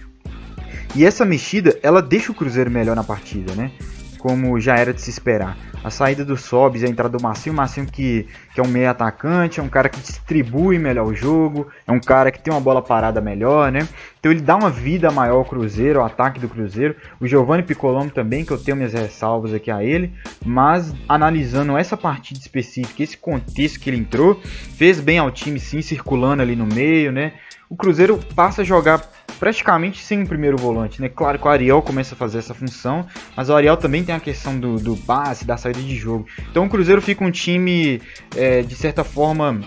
E 0.95 1.07
essa 1.07 1.25
mexida, 1.25 1.79
ela 1.83 2.03
deixa 2.03 2.31
o 2.31 2.35
Cruzeiro 2.35 2.71
melhor 2.71 2.95
na 2.95 3.05
partida, 3.05 3.55
né? 3.55 3.71
Como 4.19 4.59
já 4.61 4.77
era 4.77 4.93
de 4.93 5.01
se 5.01 5.11
esperar. 5.11 5.57
A 5.83 5.91
saída 5.91 6.25
do 6.25 6.37
Sobis, 6.37 6.83
a 6.83 6.89
entrada 6.89 7.17
do 7.17 7.23
Marcinho, 7.23 7.55
Marcinho 7.55 7.87
que, 7.87 8.27
que 8.53 8.61
é 8.61 8.63
um 8.63 8.69
meio 8.69 8.91
atacante, 8.91 9.61
é 9.61 9.63
um 9.63 9.69
cara 9.69 9.89
que 9.89 10.01
distribui 10.01 10.79
melhor 10.79 11.07
o 11.07 11.15
jogo, 11.15 11.69
é 11.87 11.93
um 11.93 12.01
cara 12.01 12.31
que 12.33 12.41
tem 12.41 12.53
uma 12.53 12.61
bola 12.61 12.83
parada 12.83 13.21
melhor, 13.21 13.71
né? 13.71 13.87
Então 14.19 14.33
ele 14.33 14.41
dá 14.41 14.57
uma 14.57 14.71
vida 14.71 15.11
maior 15.11 15.37
ao 15.37 15.45
Cruzeiro, 15.45 16.01
ao 16.01 16.07
ataque 16.07 16.41
do 16.41 16.49
Cruzeiro. 16.49 16.97
O 17.21 17.27
Giovanni 17.27 17.63
Piccolomo 17.63 18.11
também, 18.11 18.45
que 18.45 18.51
eu 18.51 18.59
tenho 18.59 18.77
minhas 18.77 18.93
ressalvas 18.93 19.55
aqui 19.55 19.71
a 19.71 19.83
ele, 19.83 20.13
mas 20.45 20.93
analisando 21.09 21.77
essa 21.77 21.97
partida 21.97 22.41
específica, 22.41 23.03
esse 23.03 23.17
contexto 23.17 23.79
que 23.79 23.89
ele 23.89 23.99
entrou, 23.99 24.41
fez 24.77 25.01
bem 25.01 25.19
ao 25.19 25.31
time 25.31 25.61
sim, 25.61 25.81
circulando 25.81 26.43
ali 26.43 26.57
no 26.57 26.67
meio, 26.67 27.13
né? 27.13 27.35
O 27.71 27.77
Cruzeiro 27.77 28.19
passa 28.35 28.63
a 28.63 28.65
jogar 28.65 29.03
praticamente 29.39 30.05
sem 30.05 30.21
um 30.21 30.27
primeiro 30.27 30.57
volante, 30.57 31.01
né? 31.01 31.09
Claro 31.09 31.39
que 31.39 31.47
o 31.47 31.51
Ariel 31.51 31.83
começa 31.83 32.15
a 32.15 32.19
fazer 32.19 32.39
essa 32.39 32.55
função, 32.55 33.07
mas 33.37 33.49
o 33.49 33.55
Ariel 33.55 33.77
também 33.77 34.05
tem 34.05 34.15
a 34.15 34.21
questão 34.21 34.59
do, 34.59 34.77
do 34.77 34.97
passe, 34.97 35.45
da 35.45 35.57
saída 35.57 35.81
de 35.81 35.97
jogo. 35.97 36.27
Então 36.51 36.67
o 36.67 36.69
Cruzeiro 36.69 37.01
fica 37.01 37.25
um 37.25 37.31
time, 37.31 38.01
é, 38.37 38.63
de 38.63 38.75
certa 38.75 39.05
forma, 39.05 39.61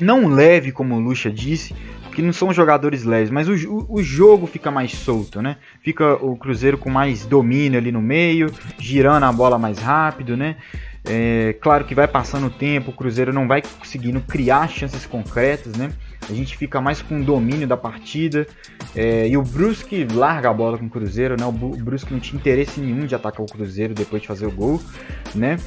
não 0.00 0.28
leve, 0.28 0.72
como 0.72 0.94
o 0.94 1.00
Lucha 1.00 1.30
disse, 1.30 1.74
que 2.12 2.22
não 2.22 2.32
são 2.32 2.52
jogadores 2.52 3.04
leves, 3.04 3.30
mas 3.30 3.48
o, 3.48 3.86
o, 3.88 4.02
jogo 4.02 4.46
fica 4.46 4.70
mais 4.70 4.92
solto, 4.92 5.40
né? 5.40 5.56
Fica 5.80 6.14
o 6.14 6.36
Cruzeiro 6.36 6.76
com 6.76 6.90
mais 6.90 7.24
domínio 7.24 7.78
ali 7.78 7.90
no 7.90 8.02
meio, 8.02 8.52
girando 8.78 9.24
a 9.24 9.32
bola 9.32 9.58
mais 9.58 9.78
rápido, 9.78 10.36
né? 10.36 10.56
É, 11.04 11.56
claro 11.60 11.84
que 11.84 11.94
vai 11.94 12.06
passando 12.06 12.46
o 12.46 12.50
tempo, 12.50 12.90
o 12.90 12.94
Cruzeiro 12.94 13.32
não 13.32 13.48
vai 13.48 13.62
conseguindo 13.62 14.20
criar 14.20 14.68
chances 14.68 15.06
concretas, 15.06 15.74
né? 15.74 15.90
A 16.28 16.32
gente 16.32 16.56
fica 16.56 16.80
mais 16.80 17.02
com 17.02 17.20
o 17.20 17.24
domínio 17.24 17.66
da 17.66 17.76
partida. 17.76 18.46
É, 18.94 19.28
e 19.28 19.36
o 19.36 19.42
Brusque 19.42 20.06
larga 20.12 20.50
a 20.50 20.54
bola 20.54 20.78
com 20.78 20.86
o 20.86 20.90
Cruzeiro, 20.90 21.36
né? 21.38 21.46
O 21.46 21.52
Brusque 21.52 22.12
não 22.12 22.20
tinha 22.20 22.38
interesse 22.38 22.80
nenhum 22.80 23.06
de 23.06 23.14
atacar 23.14 23.44
o 23.44 23.50
Cruzeiro 23.50 23.94
depois 23.94 24.22
de 24.22 24.28
fazer 24.28 24.46
o 24.46 24.50
gol, 24.50 24.80
né? 25.34 25.58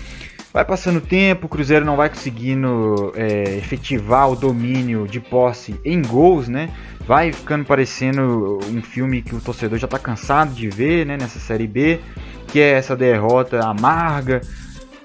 Vai 0.54 0.64
passando 0.64 0.98
o 0.98 1.02
tempo, 1.02 1.48
o 1.48 1.50
Cruzeiro 1.50 1.84
não 1.84 1.98
vai 1.98 2.08
conseguindo 2.08 3.12
é, 3.16 3.58
efetivar 3.58 4.32
o 4.32 4.38
domínio 4.38 5.06
de 5.06 5.20
posse 5.20 5.78
em 5.84 6.02
gols, 6.02 6.48
né? 6.48 6.70
Vai 7.02 7.34
ficando 7.34 7.66
parecendo 7.66 8.60
um 8.72 8.82
filme 8.82 9.22
que 9.22 9.36
o 9.36 9.42
torcedor 9.42 9.78
já 9.78 9.86
está 9.86 10.00
cansado 10.00 10.54
de 10.54 10.70
ver, 10.70 11.06
né? 11.06 11.18
Nessa 11.18 11.40
Série 11.40 11.68
B, 11.68 12.00
que 12.48 12.62
é 12.62 12.72
essa 12.72 12.96
derrota 12.96 13.60
amarga. 13.68 14.40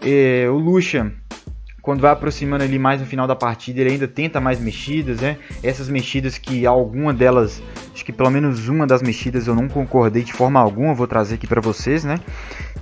É, 0.01 0.47
o 0.49 0.57
Lucha 0.57 1.13
quando 1.83 2.01
vai 2.01 2.11
aproximando 2.11 2.65
ali 2.65 2.79
mais 2.79 3.01
no 3.01 3.07
final 3.07 3.27
da 3.27 3.35
partida, 3.35 3.81
ele 3.81 3.91
ainda 3.91 4.09
tenta 4.09 4.41
mais 4.41 4.61
mexidas, 4.61 5.21
né? 5.21 5.39
Essas 5.63 5.89
mexidas 5.89 6.39
que 6.39 6.67
alguma 6.67 7.13
delas, 7.13 7.63
acho 7.95 8.05
que 8.05 8.13
pelo 8.13 8.31
menos 8.31 8.69
uma 8.69 8.87
das 8.87 9.03
mexidas 9.03 9.47
eu 9.47 9.55
não 9.55 9.69
concordei 9.69 10.23
de 10.23 10.33
forma 10.33 10.61
alguma, 10.61 10.95
vou 10.95 11.07
trazer 11.07 11.37
aqui 11.37 11.47
para 11.47 11.61
vocês, 11.61 12.05
né? 12.05 12.21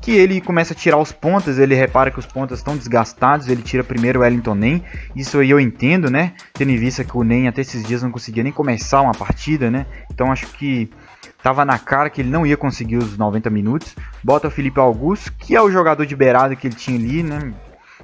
Que 0.00 0.12
ele 0.12 0.40
começa 0.40 0.72
a 0.72 0.76
tirar 0.76 0.98
os 0.98 1.12
pontas, 1.12 1.58
ele 1.58 1.74
repara 1.74 2.10
que 2.10 2.18
os 2.18 2.26
pontas 2.26 2.58
estão 2.58 2.76
desgastados, 2.76 3.48
ele 3.48 3.62
tira 3.62 3.84
primeiro 3.84 4.20
o 4.20 4.22
Wellington 4.22 4.54
Nem, 4.54 4.82
isso 5.14 5.38
aí 5.38 5.50
eu 5.50 5.60
entendo, 5.60 6.10
né? 6.10 6.32
Tendo 6.52 6.70
em 6.70 6.76
vista 6.76 7.04
que 7.04 7.16
o 7.16 7.22
Nem 7.22 7.48
até 7.48 7.60
esses 7.60 7.84
dias 7.84 8.02
não 8.02 8.10
conseguia 8.10 8.42
nem 8.42 8.52
começar 8.52 9.00
uma 9.00 9.14
partida, 9.14 9.70
né? 9.70 9.86
Então 10.10 10.32
acho 10.32 10.46
que 10.48 10.90
tava 11.42 11.64
na 11.64 11.78
cara 11.78 12.10
que 12.10 12.20
ele 12.20 12.30
não 12.30 12.46
ia 12.46 12.56
conseguir 12.56 12.96
os 12.96 13.16
90 13.16 13.48
minutos. 13.50 13.94
Bota 14.22 14.48
o 14.48 14.50
Felipe 14.50 14.80
Augusto, 14.80 15.32
que 15.38 15.54
é 15.54 15.62
o 15.62 15.70
jogador 15.70 16.04
de 16.04 16.16
beirada 16.16 16.56
que 16.56 16.66
ele 16.66 16.74
tinha 16.74 16.98
ali, 16.98 17.22
né? 17.22 17.52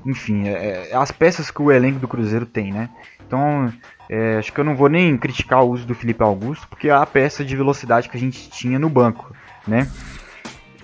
Enfim, 0.05 0.49
é, 0.49 0.91
é, 0.91 0.97
as 0.97 1.11
peças 1.11 1.51
que 1.51 1.63
o 1.63 1.73
elenco 1.73 1.99
do 1.99 2.09
Cruzeiro 2.09 2.47
tem, 2.47 2.73
né? 2.73 2.91
Então, 3.27 3.73
é, 4.09 4.37
acho 4.37 4.53
que 4.53 4.61
eu 4.61 4.65
não 4.65 4.77
vou 4.77 4.89
nem 4.89 5.17
criticar 5.17 5.63
o 5.63 5.71
uso 5.71 5.87
do 5.87 5.95
Felipe 5.95 6.23
Augusto, 6.23 6.69
porque 6.69 6.89
é 6.89 6.93
a 6.93 7.07
peça 7.07 7.45
de 7.45 7.57
velocidade 7.57 8.09
que 8.09 8.17
a 8.17 8.21
gente 8.21 8.51
tinha 8.51 8.79
no 8.79 8.89
banco, 8.89 9.35
né? 9.67 9.89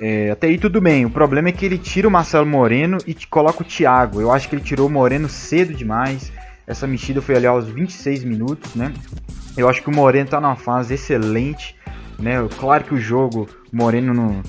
É, 0.01 0.31
até 0.31 0.47
aí 0.47 0.57
tudo 0.57 0.81
bem, 0.81 1.05
o 1.05 1.11
problema 1.11 1.51
é 1.51 1.53
que 1.53 1.67
ele 1.67 1.77
tira 1.77 2.09
o 2.09 2.11
Marcelo 2.11 2.47
Moreno 2.47 2.97
e 3.07 3.15
coloca 3.27 3.63
o 3.63 3.67
Thiago. 3.67 4.21
Eu 4.21 4.33
acho 4.33 4.49
que 4.49 4.55
ele 4.55 4.63
tirou 4.63 4.87
o 4.87 4.91
Moreno 4.91 5.29
cedo 5.29 5.75
demais. 5.75 6.33
Essa 6.67 6.87
mexida 6.87 7.21
foi 7.21 7.37
ali 7.37 7.47
aos 7.47 7.69
26 7.69 8.25
minutos, 8.25 8.75
né? 8.75 8.95
Eu 9.57 9.69
acho 9.69 9.83
que 9.83 9.91
o 9.91 9.95
Moreno 9.95 10.31
tá 10.31 10.41
numa 10.41 10.57
fase 10.57 10.95
excelente. 10.95 11.77
Né? 12.21 12.35
Claro 12.59 12.85
que 12.85 12.95
o 12.95 13.01
jogo, 13.01 13.49
o 13.73 13.77
Moreno 13.77 14.13
não, 14.13 14.43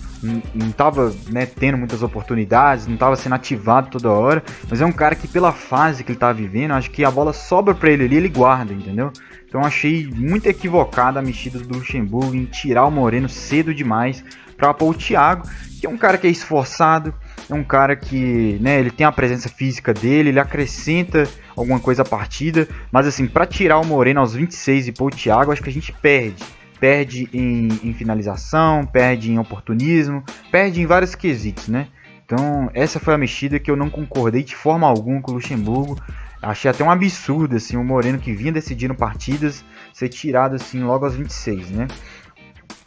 não, 0.53 0.71
tava 0.71 1.13
né, 1.29 1.45
tendo 1.45 1.77
muitas 1.77 2.03
oportunidades, 2.03 2.85
não 2.85 2.95
estava 2.95 3.15
sendo 3.15 3.35
ativado 3.35 3.89
toda 3.89 4.09
hora, 4.09 4.43
mas 4.69 4.81
é 4.81 4.85
um 4.85 4.91
cara 4.91 5.15
que 5.15 5.27
pela 5.27 5.53
fase 5.53 6.03
que 6.03 6.11
ele 6.11 6.19
tá 6.19 6.33
vivendo, 6.33 6.71
acho 6.71 6.91
que 6.91 7.05
a 7.05 7.11
bola 7.11 7.31
sobra 7.31 7.73
para 7.73 7.89
ele 7.89 8.03
ali, 8.03 8.17
ele 8.17 8.29
guarda, 8.29 8.73
entendeu? 8.73 9.11
Então 9.47 9.63
achei 9.63 10.07
muito 10.13 10.47
equivocada 10.47 11.19
a 11.19 11.21
mexida 11.21 11.59
do 11.59 11.77
Luxemburgo 11.77 12.35
em 12.35 12.45
tirar 12.45 12.85
o 12.85 12.91
Moreno 12.91 13.29
cedo 13.29 13.73
demais 13.73 14.23
para 14.57 14.73
pôr 14.73 14.89
o 14.89 14.93
Thiago, 14.93 15.47
que 15.79 15.87
é 15.87 15.89
um 15.89 15.97
cara 15.97 16.17
que 16.17 16.27
é 16.27 16.29
esforçado, 16.29 17.13
é 17.49 17.53
um 17.53 17.63
cara 17.63 17.95
que, 17.95 18.57
né, 18.61 18.79
ele 18.79 18.91
tem 18.91 19.05
a 19.05 19.11
presença 19.11 19.49
física 19.49 19.93
dele, 19.93 20.29
ele 20.29 20.39
acrescenta 20.39 21.27
alguma 21.55 21.79
coisa 21.79 22.01
à 22.01 22.05
partida, 22.05 22.67
mas 22.91 23.07
assim, 23.07 23.27
para 23.27 23.45
tirar 23.45 23.79
o 23.79 23.85
Moreno 23.85 24.19
aos 24.19 24.33
26 24.33 24.89
e 24.89 24.91
pôr 24.91 25.11
o 25.11 25.15
Thiago, 25.15 25.51
acho 25.51 25.63
que 25.63 25.69
a 25.69 25.73
gente 25.73 25.91
perde 25.93 26.43
perde 26.81 27.29
em, 27.31 27.67
em, 27.83 27.93
finalização, 27.93 28.83
perde 28.83 29.31
em 29.31 29.37
oportunismo, 29.37 30.23
perde 30.51 30.81
em 30.81 30.87
vários 30.87 31.13
quesitos, 31.13 31.67
né? 31.67 31.87
Então, 32.25 32.71
essa 32.73 32.99
foi 32.99 33.13
a 33.13 33.19
mexida 33.19 33.59
que 33.59 33.69
eu 33.69 33.75
não 33.75 33.87
concordei 33.87 34.41
de 34.41 34.55
forma 34.55 34.87
alguma 34.87 35.21
com 35.21 35.29
o 35.29 35.33
Luxemburgo. 35.35 36.01
Achei 36.41 36.71
até 36.71 36.83
um 36.83 36.89
absurdo, 36.89 37.55
assim, 37.55 37.77
o 37.77 37.83
Moreno 37.83 38.17
que 38.17 38.33
vinha 38.33 38.51
decidindo 38.51 38.95
partidas 38.95 39.63
ser 39.93 40.09
tirado, 40.09 40.55
assim, 40.55 40.81
logo 40.81 41.05
aos 41.05 41.13
26, 41.13 41.69
né? 41.69 41.87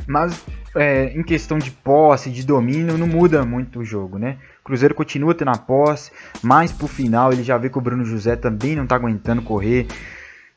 Mas, 0.09 0.45
é, 0.75 1.13
em 1.17 1.23
questão 1.23 1.57
de 1.57 1.71
posse, 1.71 2.31
de 2.31 2.45
domínio, 2.45 2.99
não 2.99 3.07
muda 3.07 3.45
muito 3.45 3.79
o 3.79 3.85
jogo, 3.85 4.19
né? 4.19 4.39
O 4.61 4.65
Cruzeiro 4.65 4.95
continua 4.95 5.37
tendo 5.37 5.53
a 5.53 5.59
posse, 5.59 6.11
mas 6.43 6.73
pro 6.73 6.89
final 6.89 7.33
ele 7.33 7.45
já 7.45 7.57
vê 7.57 7.71
que 7.71 7.79
o 7.79 7.81
Bruno 7.81 8.05
José 8.05 8.35
também 8.35 8.75
não 8.75 8.89
tá 8.89 8.97
aguentando 8.97 9.41
correr 9.41 9.87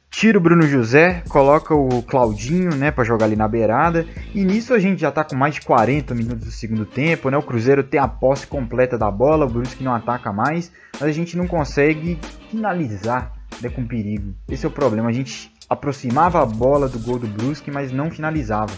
tira 0.09 0.37
o 0.37 0.41
Bruno 0.41 0.63
José, 0.63 1.23
coloca 1.29 1.75
o 1.75 2.01
Claudinho, 2.01 2.75
né, 2.75 2.91
para 2.91 3.03
jogar 3.03 3.25
ali 3.25 3.35
na 3.35 3.47
beirada. 3.47 4.05
E 4.33 4.43
nisso 4.43 4.73
a 4.73 4.79
gente 4.79 4.99
já 5.01 5.11
tá 5.11 5.23
com 5.23 5.35
mais 5.35 5.55
de 5.55 5.61
40 5.61 6.15
minutos 6.15 6.45
do 6.45 6.51
segundo 6.51 6.85
tempo, 6.85 7.29
né? 7.29 7.37
O 7.37 7.43
Cruzeiro 7.43 7.83
tem 7.83 7.99
a 7.99 8.07
posse 8.07 8.47
completa 8.47 8.97
da 8.97 9.11
bola, 9.11 9.45
o 9.45 9.49
Brusque 9.49 9.83
não 9.83 9.93
ataca 9.93 10.31
mais, 10.31 10.71
mas 10.93 11.03
a 11.03 11.11
gente 11.11 11.37
não 11.37 11.47
consegue 11.47 12.19
finalizar, 12.49 13.33
né, 13.61 13.69
com 13.69 13.85
perigo. 13.85 14.33
Esse 14.49 14.65
é 14.65 14.69
o 14.69 14.71
problema, 14.71 15.09
a 15.09 15.13
gente 15.13 15.51
aproximava 15.69 16.41
a 16.41 16.45
bola 16.45 16.87
do 16.87 16.99
gol 16.99 17.19
do 17.19 17.27
Brusque, 17.27 17.69
mas 17.69 17.91
não 17.91 18.09
finalizava. 18.09 18.73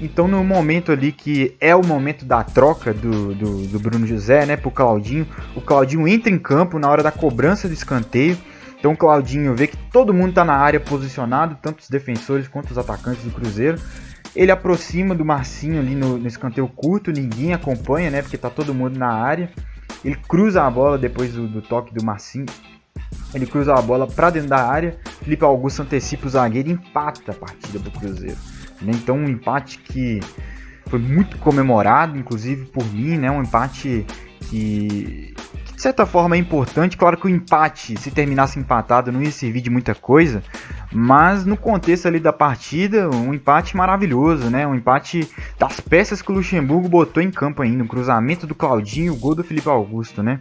Então 0.00 0.26
no 0.26 0.42
momento 0.42 0.90
ali 0.90 1.12
que 1.12 1.54
é 1.60 1.74
o 1.76 1.84
momento 1.84 2.24
da 2.24 2.42
troca 2.42 2.92
do, 2.92 3.34
do, 3.34 3.66
do 3.68 3.78
Bruno 3.78 4.06
José, 4.06 4.44
né, 4.44 4.56
pro 4.56 4.70
Claudinho, 4.70 5.26
o 5.54 5.60
Claudinho 5.60 6.08
entra 6.08 6.32
em 6.32 6.38
campo 6.38 6.78
na 6.78 6.88
hora 6.88 7.02
da 7.02 7.12
cobrança 7.12 7.68
do 7.68 7.74
escanteio 7.74 8.36
então 8.84 8.94
Claudinho 8.94 9.56
vê 9.56 9.66
que 9.66 9.78
todo 9.90 10.12
mundo 10.12 10.28
está 10.28 10.44
na 10.44 10.52
área 10.52 10.78
posicionado, 10.78 11.56
tanto 11.62 11.80
os 11.80 11.88
defensores 11.88 12.46
quanto 12.46 12.70
os 12.70 12.76
atacantes 12.76 13.24
do 13.24 13.30
Cruzeiro. 13.30 13.80
Ele 14.36 14.50
aproxima 14.50 15.14
do 15.14 15.24
Marcinho 15.24 15.80
ali 15.80 15.94
no, 15.94 16.18
no 16.18 16.28
escanteio 16.28 16.68
curto, 16.68 17.10
ninguém 17.10 17.54
acompanha, 17.54 18.10
né? 18.10 18.20
Porque 18.20 18.36
tá 18.36 18.50
todo 18.50 18.74
mundo 18.74 18.98
na 18.98 19.08
área. 19.10 19.50
Ele 20.04 20.16
cruza 20.28 20.62
a 20.62 20.70
bola 20.70 20.98
depois 20.98 21.32
do, 21.32 21.48
do 21.48 21.62
toque 21.62 21.94
do 21.94 22.04
Marcinho. 22.04 22.44
Ele 23.32 23.46
cruza 23.46 23.72
a 23.72 23.80
bola 23.80 24.06
para 24.06 24.28
dentro 24.28 24.50
da 24.50 24.68
área. 24.68 24.98
Felipe 25.22 25.42
Augusto 25.46 25.80
antecipa 25.80 26.26
o 26.26 26.28
zagueiro 26.30 26.68
e 26.68 26.72
empata 26.72 27.32
a 27.32 27.34
partida 27.34 27.78
do 27.78 27.90
Cruzeiro. 27.90 28.36
Né? 28.82 28.92
Então 28.96 29.16
um 29.16 29.26
empate 29.26 29.78
que 29.78 30.20
foi 30.88 30.98
muito 30.98 31.38
comemorado, 31.38 32.18
inclusive 32.18 32.66
por 32.66 32.84
mim, 32.92 33.16
né? 33.16 33.30
Um 33.30 33.40
empate 33.40 34.04
que 34.50 35.33
de 35.74 35.82
certa 35.82 36.06
forma 36.06 36.36
é 36.36 36.38
importante. 36.38 36.96
Claro 36.96 37.16
que 37.16 37.26
o 37.26 37.28
empate, 37.28 37.98
se 37.98 38.10
terminasse 38.10 38.58
empatado, 38.58 39.10
não 39.10 39.22
ia 39.22 39.30
servir 39.30 39.60
de 39.60 39.70
muita 39.70 39.94
coisa, 39.94 40.42
mas 40.92 41.44
no 41.44 41.56
contexto 41.56 42.06
ali 42.06 42.20
da 42.20 42.32
partida, 42.32 43.10
um 43.10 43.34
empate 43.34 43.76
maravilhoso, 43.76 44.48
né? 44.50 44.66
Um 44.66 44.74
empate 44.74 45.28
das 45.58 45.80
peças 45.80 46.22
que 46.22 46.30
o 46.30 46.34
Luxemburgo 46.34 46.88
botou 46.88 47.22
em 47.22 47.30
campo 47.30 47.62
ainda, 47.62 47.82
um 47.82 47.86
cruzamento 47.86 48.46
do 48.46 48.54
Claudinho, 48.54 49.12
o 49.12 49.16
gol 49.16 49.34
do 49.34 49.44
Felipe 49.44 49.68
Augusto, 49.68 50.22
né? 50.22 50.40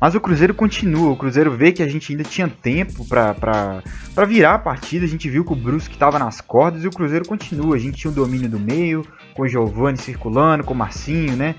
Mas 0.00 0.14
o 0.14 0.20
Cruzeiro 0.20 0.54
continua, 0.54 1.10
o 1.10 1.16
Cruzeiro 1.16 1.50
vê 1.52 1.72
que 1.72 1.82
a 1.82 1.88
gente 1.88 2.12
ainda 2.12 2.24
tinha 2.24 2.48
tempo 2.48 3.06
para 3.06 3.82
virar 4.26 4.54
a 4.54 4.58
partida, 4.58 5.04
a 5.04 5.08
gente 5.08 5.30
viu 5.30 5.44
que 5.44 5.52
o 5.52 5.56
Brusque 5.56 5.94
estava 5.94 6.18
nas 6.18 6.40
cordas 6.40 6.84
e 6.84 6.88
o 6.88 6.90
Cruzeiro 6.90 7.26
continua, 7.26 7.76
a 7.76 7.78
gente 7.78 7.98
tinha 7.98 8.10
o 8.10 8.14
domínio 8.14 8.48
do 8.48 8.60
meio, 8.60 9.06
com 9.34 9.42
o 9.42 9.48
Giovani 9.48 9.96
circulando, 9.96 10.62
com 10.62 10.74
o 10.74 10.76
Marcinho, 10.76 11.36
né? 11.36 11.54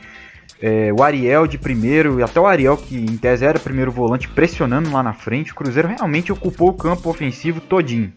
É, 0.61 0.91
o 0.93 1.03
Ariel 1.03 1.47
de 1.47 1.57
primeiro, 1.57 2.19
e 2.19 2.23
até 2.23 2.39
o 2.39 2.47
Ariel, 2.47 2.77
que 2.77 2.97
em 2.97 3.17
tese 3.17 3.45
era 3.45 3.59
primeiro 3.59 3.91
volante, 3.91 4.27
pressionando 4.27 4.91
lá 4.91 5.03
na 5.03 5.13
frente, 5.13 5.51
o 5.51 5.55
Cruzeiro 5.55 5.89
realmente 5.89 6.31
ocupou 6.31 6.69
o 6.69 6.73
campo 6.73 7.09
ofensivo 7.09 7.59
todinho. 7.59 8.13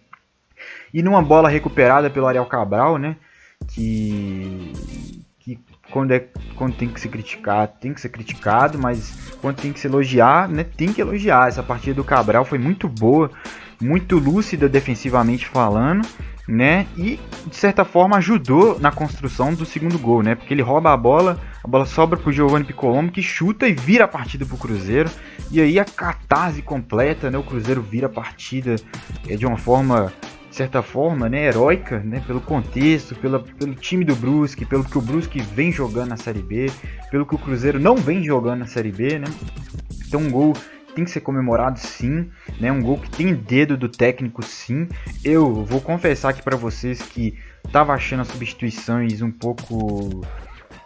E 0.92 1.02
numa 1.02 1.22
bola 1.22 1.48
recuperada 1.48 2.08
pelo 2.08 2.26
Ariel 2.26 2.46
Cabral, 2.46 2.96
né? 2.98 3.16
Que, 3.66 4.72
que 5.40 5.58
quando, 5.90 6.12
é, 6.12 6.26
quando 6.54 6.76
tem 6.76 6.88
que 6.88 7.00
se 7.00 7.08
criticar, 7.08 7.66
tem 7.66 7.92
que 7.92 8.00
ser 8.00 8.08
criticado, 8.08 8.78
mas 8.78 9.34
quando 9.40 9.56
tem 9.56 9.72
que 9.72 9.80
se 9.80 9.86
elogiar, 9.86 10.48
né? 10.48 10.64
Tem 10.64 10.92
que 10.92 11.00
elogiar. 11.00 11.48
Essa 11.48 11.62
partida 11.62 11.96
do 11.96 12.04
Cabral 12.04 12.44
foi 12.44 12.58
muito 12.58 12.88
boa, 12.88 13.30
muito 13.80 14.16
lúcida 14.16 14.68
defensivamente 14.68 15.46
falando 15.46 16.06
né? 16.48 16.86
E 16.96 17.20
de 17.46 17.54
certa 17.54 17.84
forma 17.84 18.16
ajudou 18.16 18.80
na 18.80 18.90
construção 18.90 19.52
do 19.52 19.66
segundo 19.66 19.98
gol, 19.98 20.22
né? 20.22 20.34
Porque 20.34 20.54
ele 20.54 20.62
rouba 20.62 20.90
a 20.90 20.96
bola, 20.96 21.38
a 21.62 21.68
bola 21.68 21.84
sobra 21.84 22.18
pro 22.18 22.32
Giovanni 22.32 22.64
Piccolombo 22.64 23.12
que 23.12 23.22
chuta 23.22 23.68
e 23.68 23.74
vira 23.74 24.06
a 24.06 24.08
partida 24.08 24.46
pro 24.46 24.56
Cruzeiro. 24.56 25.10
E 25.50 25.60
aí 25.60 25.78
a 25.78 25.84
catarse 25.84 26.62
completa, 26.62 27.30
né? 27.30 27.36
O 27.36 27.42
Cruzeiro 27.42 27.82
vira 27.82 28.06
a 28.06 28.10
partida 28.10 28.76
é, 29.28 29.36
de 29.36 29.44
uma 29.44 29.58
forma, 29.58 30.10
de 30.48 30.56
certa 30.56 30.80
forma, 30.80 31.28
né, 31.28 31.44
heróica, 31.44 32.00
né? 32.00 32.22
Pelo 32.26 32.40
contexto, 32.40 33.14
pela, 33.14 33.40
pelo 33.40 33.74
time 33.74 34.02
do 34.02 34.16
Brusque, 34.16 34.64
pelo 34.64 34.84
que 34.84 34.96
o 34.96 35.02
Brusque 35.02 35.42
vem 35.42 35.70
jogando 35.70 36.08
na 36.08 36.16
Série 36.16 36.42
B, 36.42 36.72
pelo 37.10 37.26
que 37.26 37.34
o 37.34 37.38
Cruzeiro 37.38 37.78
não 37.78 37.94
vem 37.94 38.24
jogando 38.24 38.60
na 38.60 38.66
Série 38.66 38.90
B, 38.90 39.18
né? 39.18 39.26
Então 40.06 40.22
um 40.22 40.30
gol 40.30 40.54
tem 40.98 41.04
que 41.04 41.12
ser 41.12 41.20
comemorado 41.20 41.78
sim, 41.78 42.28
né? 42.58 42.72
Um 42.72 42.82
gol 42.82 42.98
que 42.98 43.08
tem 43.08 43.32
dedo 43.32 43.76
do 43.76 43.88
técnico 43.88 44.44
sim. 44.44 44.88
Eu 45.24 45.64
vou 45.64 45.80
confessar 45.80 46.30
aqui 46.30 46.42
para 46.42 46.56
vocês 46.56 47.00
que 47.00 47.38
tava 47.70 47.92
achando 47.92 48.22
as 48.22 48.28
substituições 48.28 49.22
um 49.22 49.30
pouco 49.30 50.26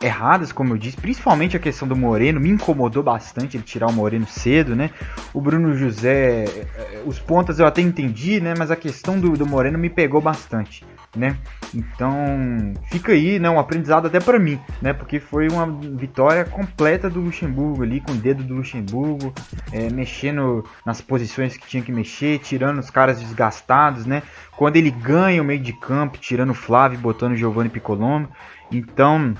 erradas, 0.03 0.53
como 0.53 0.75
eu 0.75 0.79
disse, 0.79 0.97
principalmente 0.97 1.57
a 1.57 1.61
questão 1.61 1.89
do 1.89 1.97
Moreno, 1.97 2.41
me 2.41 2.51
incomodou 2.51 3.03
bastante 3.03 3.57
ele 3.57 3.65
tirar 3.65 3.87
o 3.87 3.93
Moreno 3.93 4.27
cedo, 4.27 4.77
né? 4.77 4.91
O 5.33 5.41
Bruno 5.41 5.75
José, 5.75 6.45
eh, 6.45 7.03
os 7.07 7.19
pontas 7.19 7.59
eu 7.59 7.67
até 7.67 7.81
entendi, 7.81 8.39
né? 8.39 8.53
Mas 8.59 8.71
a 8.71 8.77
questão 8.77 9.19
do, 9.19 9.31
do 9.31 9.47
Moreno 9.47 9.79
me 9.79 9.89
pegou 9.89 10.21
bastante. 10.21 10.85
Né? 11.17 11.37
Então 11.75 12.75
fica 12.91 13.13
aí, 13.13 13.39
né, 13.39 13.49
um 13.49 13.59
aprendizado 13.59 14.07
até 14.07 14.21
para 14.21 14.39
mim, 14.39 14.59
né? 14.81 14.93
Porque 14.93 15.21
foi 15.21 15.49
uma 15.49 15.67
vitória 15.67 16.45
completa 16.45 17.09
do 17.09 17.21
Luxemburgo 17.21 17.83
ali, 17.83 18.01
com 18.01 18.13
o 18.13 18.17
dedo 18.17 18.43
do 18.43 18.55
Luxemburgo, 18.55 19.33
é, 19.73 19.91
mexendo 19.91 20.65
nas 20.85 21.01
posições 21.01 21.57
que 21.57 21.67
tinha 21.67 21.83
que 21.83 21.93
mexer, 21.93 22.39
tirando 22.39 22.79
os 22.79 22.91
caras 22.91 23.21
desgastados, 23.21 24.07
né? 24.07 24.23
Quando 24.57 24.77
ele 24.77 24.91
ganha 24.91 25.43
o 25.43 25.45
meio 25.45 25.61
de 25.61 25.73
campo, 25.73 26.19
tirando 26.19 26.51
o 26.51 26.55
Flávio 26.55 26.99
botando 26.99 27.33
o 27.33 27.37
Giovanni 27.37 27.69
Piccolombo. 27.69 28.29
Então, 28.71 29.35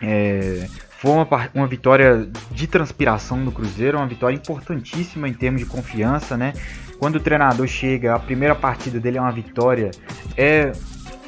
é, 0.00 0.66
foi 1.00 1.12
uma, 1.12 1.28
uma 1.54 1.66
vitória 1.66 2.28
de 2.50 2.66
transpiração 2.66 3.44
do 3.44 3.52
Cruzeiro, 3.52 3.98
uma 3.98 4.06
vitória 4.06 4.36
importantíssima 4.36 5.28
em 5.28 5.34
termos 5.34 5.60
de 5.60 5.66
confiança, 5.66 6.36
né? 6.36 6.52
Quando 6.98 7.16
o 7.16 7.20
treinador 7.20 7.66
chega, 7.66 8.14
a 8.14 8.18
primeira 8.18 8.54
partida 8.54 9.00
dele 9.00 9.16
é 9.16 9.20
uma 9.20 9.32
vitória, 9.32 9.90
é 10.36 10.72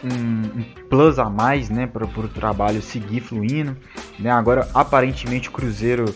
um, 0.05 0.61
um 0.61 0.65
plus 0.89 1.19
a 1.19 1.29
mais, 1.29 1.71
né, 1.71 1.87
para 1.87 2.05
o 2.05 2.29
trabalho 2.29 2.83
seguir 2.83 3.21
fluindo, 3.21 3.77
né? 4.19 4.31
Agora, 4.31 4.69
aparentemente, 4.75 5.49
o 5.49 5.53
Cruzeiro 5.53 6.15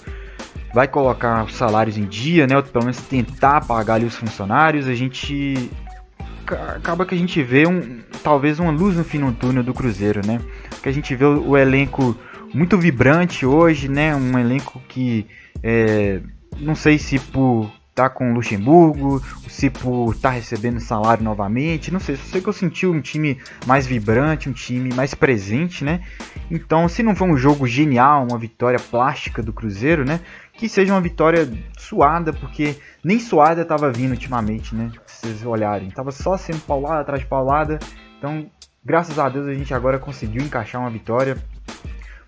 vai 0.75 0.87
colocar 0.87 1.45
os 1.45 1.55
salários 1.55 1.97
em 1.97 2.05
dia, 2.05 2.47
né? 2.47 2.57
Ou 2.57 2.62
pelo 2.62 2.85
menos 2.85 3.00
tentar 3.00 3.64
pagar 3.64 3.95
ali 3.95 4.05
os 4.05 4.16
funcionários. 4.16 4.87
A 4.88 4.95
gente 4.95 5.71
acaba 6.76 7.07
que 7.07 7.14
a 7.14 7.19
gente 7.19 7.43
vê 7.43 7.66
um 7.66 8.00
talvez 8.23 8.59
uma 8.59 8.71
luz 8.71 8.97
no 8.97 9.05
fim 9.05 9.21
do 9.21 9.33
túnel 9.33 9.62
do 9.62 9.75
Cruzeiro, 9.75 10.21
né? 10.26 10.40
Que 10.83 10.88
a 10.88 10.93
gente 10.93 11.14
vê 11.14 11.25
o, 11.25 11.50
o 11.50 11.57
elenco 11.57 12.16
muito 12.52 12.76
vibrante 12.76 13.47
hoje, 13.47 13.88
né? 13.88 14.14
Um 14.14 14.38
elenco 14.38 14.81
que 14.88 15.26
é, 15.62 16.21
não 16.59 16.75
sei 16.75 16.99
se 16.99 17.19
por 17.19 17.71
tá 17.96 18.10
com 18.10 18.30
o 18.30 18.34
Luxemburgo, 18.34 19.22
se 19.48 19.70
por 19.70 20.14
tá 20.14 20.28
recebendo 20.28 20.78
salário 20.78 21.24
novamente, 21.24 21.90
não 21.90 21.98
sei, 21.98 22.14
sei 22.16 22.42
que 22.42 22.48
eu 22.48 22.52
senti 22.52 22.86
um 22.86 23.00
time 23.00 23.40
mais 23.66 23.86
vibrante, 23.86 24.50
um 24.50 24.52
time 24.52 24.92
mais 24.92 25.14
presente, 25.14 25.82
né? 25.82 26.02
Então, 26.50 26.86
se 26.90 27.02
não 27.02 27.16
for 27.16 27.26
um 27.26 27.38
jogo 27.38 27.66
genial, 27.66 28.26
uma 28.28 28.38
vitória 28.38 28.78
plástica 28.78 29.42
do 29.42 29.50
Cruzeiro, 29.50 30.04
né? 30.04 30.20
Que 30.52 30.68
seja 30.68 30.92
uma 30.92 31.00
vitória 31.00 31.50
suada, 31.78 32.34
porque 32.34 32.76
nem 33.02 33.18
suada 33.18 33.64
tava 33.64 33.90
vindo 33.90 34.10
ultimamente, 34.10 34.74
né? 34.74 34.92
Se 35.06 35.28
vocês 35.28 35.46
olharem, 35.46 35.90
tava 35.90 36.12
só 36.12 36.36
sendo 36.36 36.60
paulada 36.60 37.00
atrás 37.00 37.22
de 37.22 37.26
paulada. 37.26 37.78
Então, 38.18 38.50
graças 38.84 39.18
a 39.18 39.26
Deus 39.30 39.46
a 39.46 39.54
gente 39.54 39.72
agora 39.72 39.98
conseguiu 39.98 40.42
encaixar 40.42 40.82
uma 40.82 40.90
vitória 40.90 41.38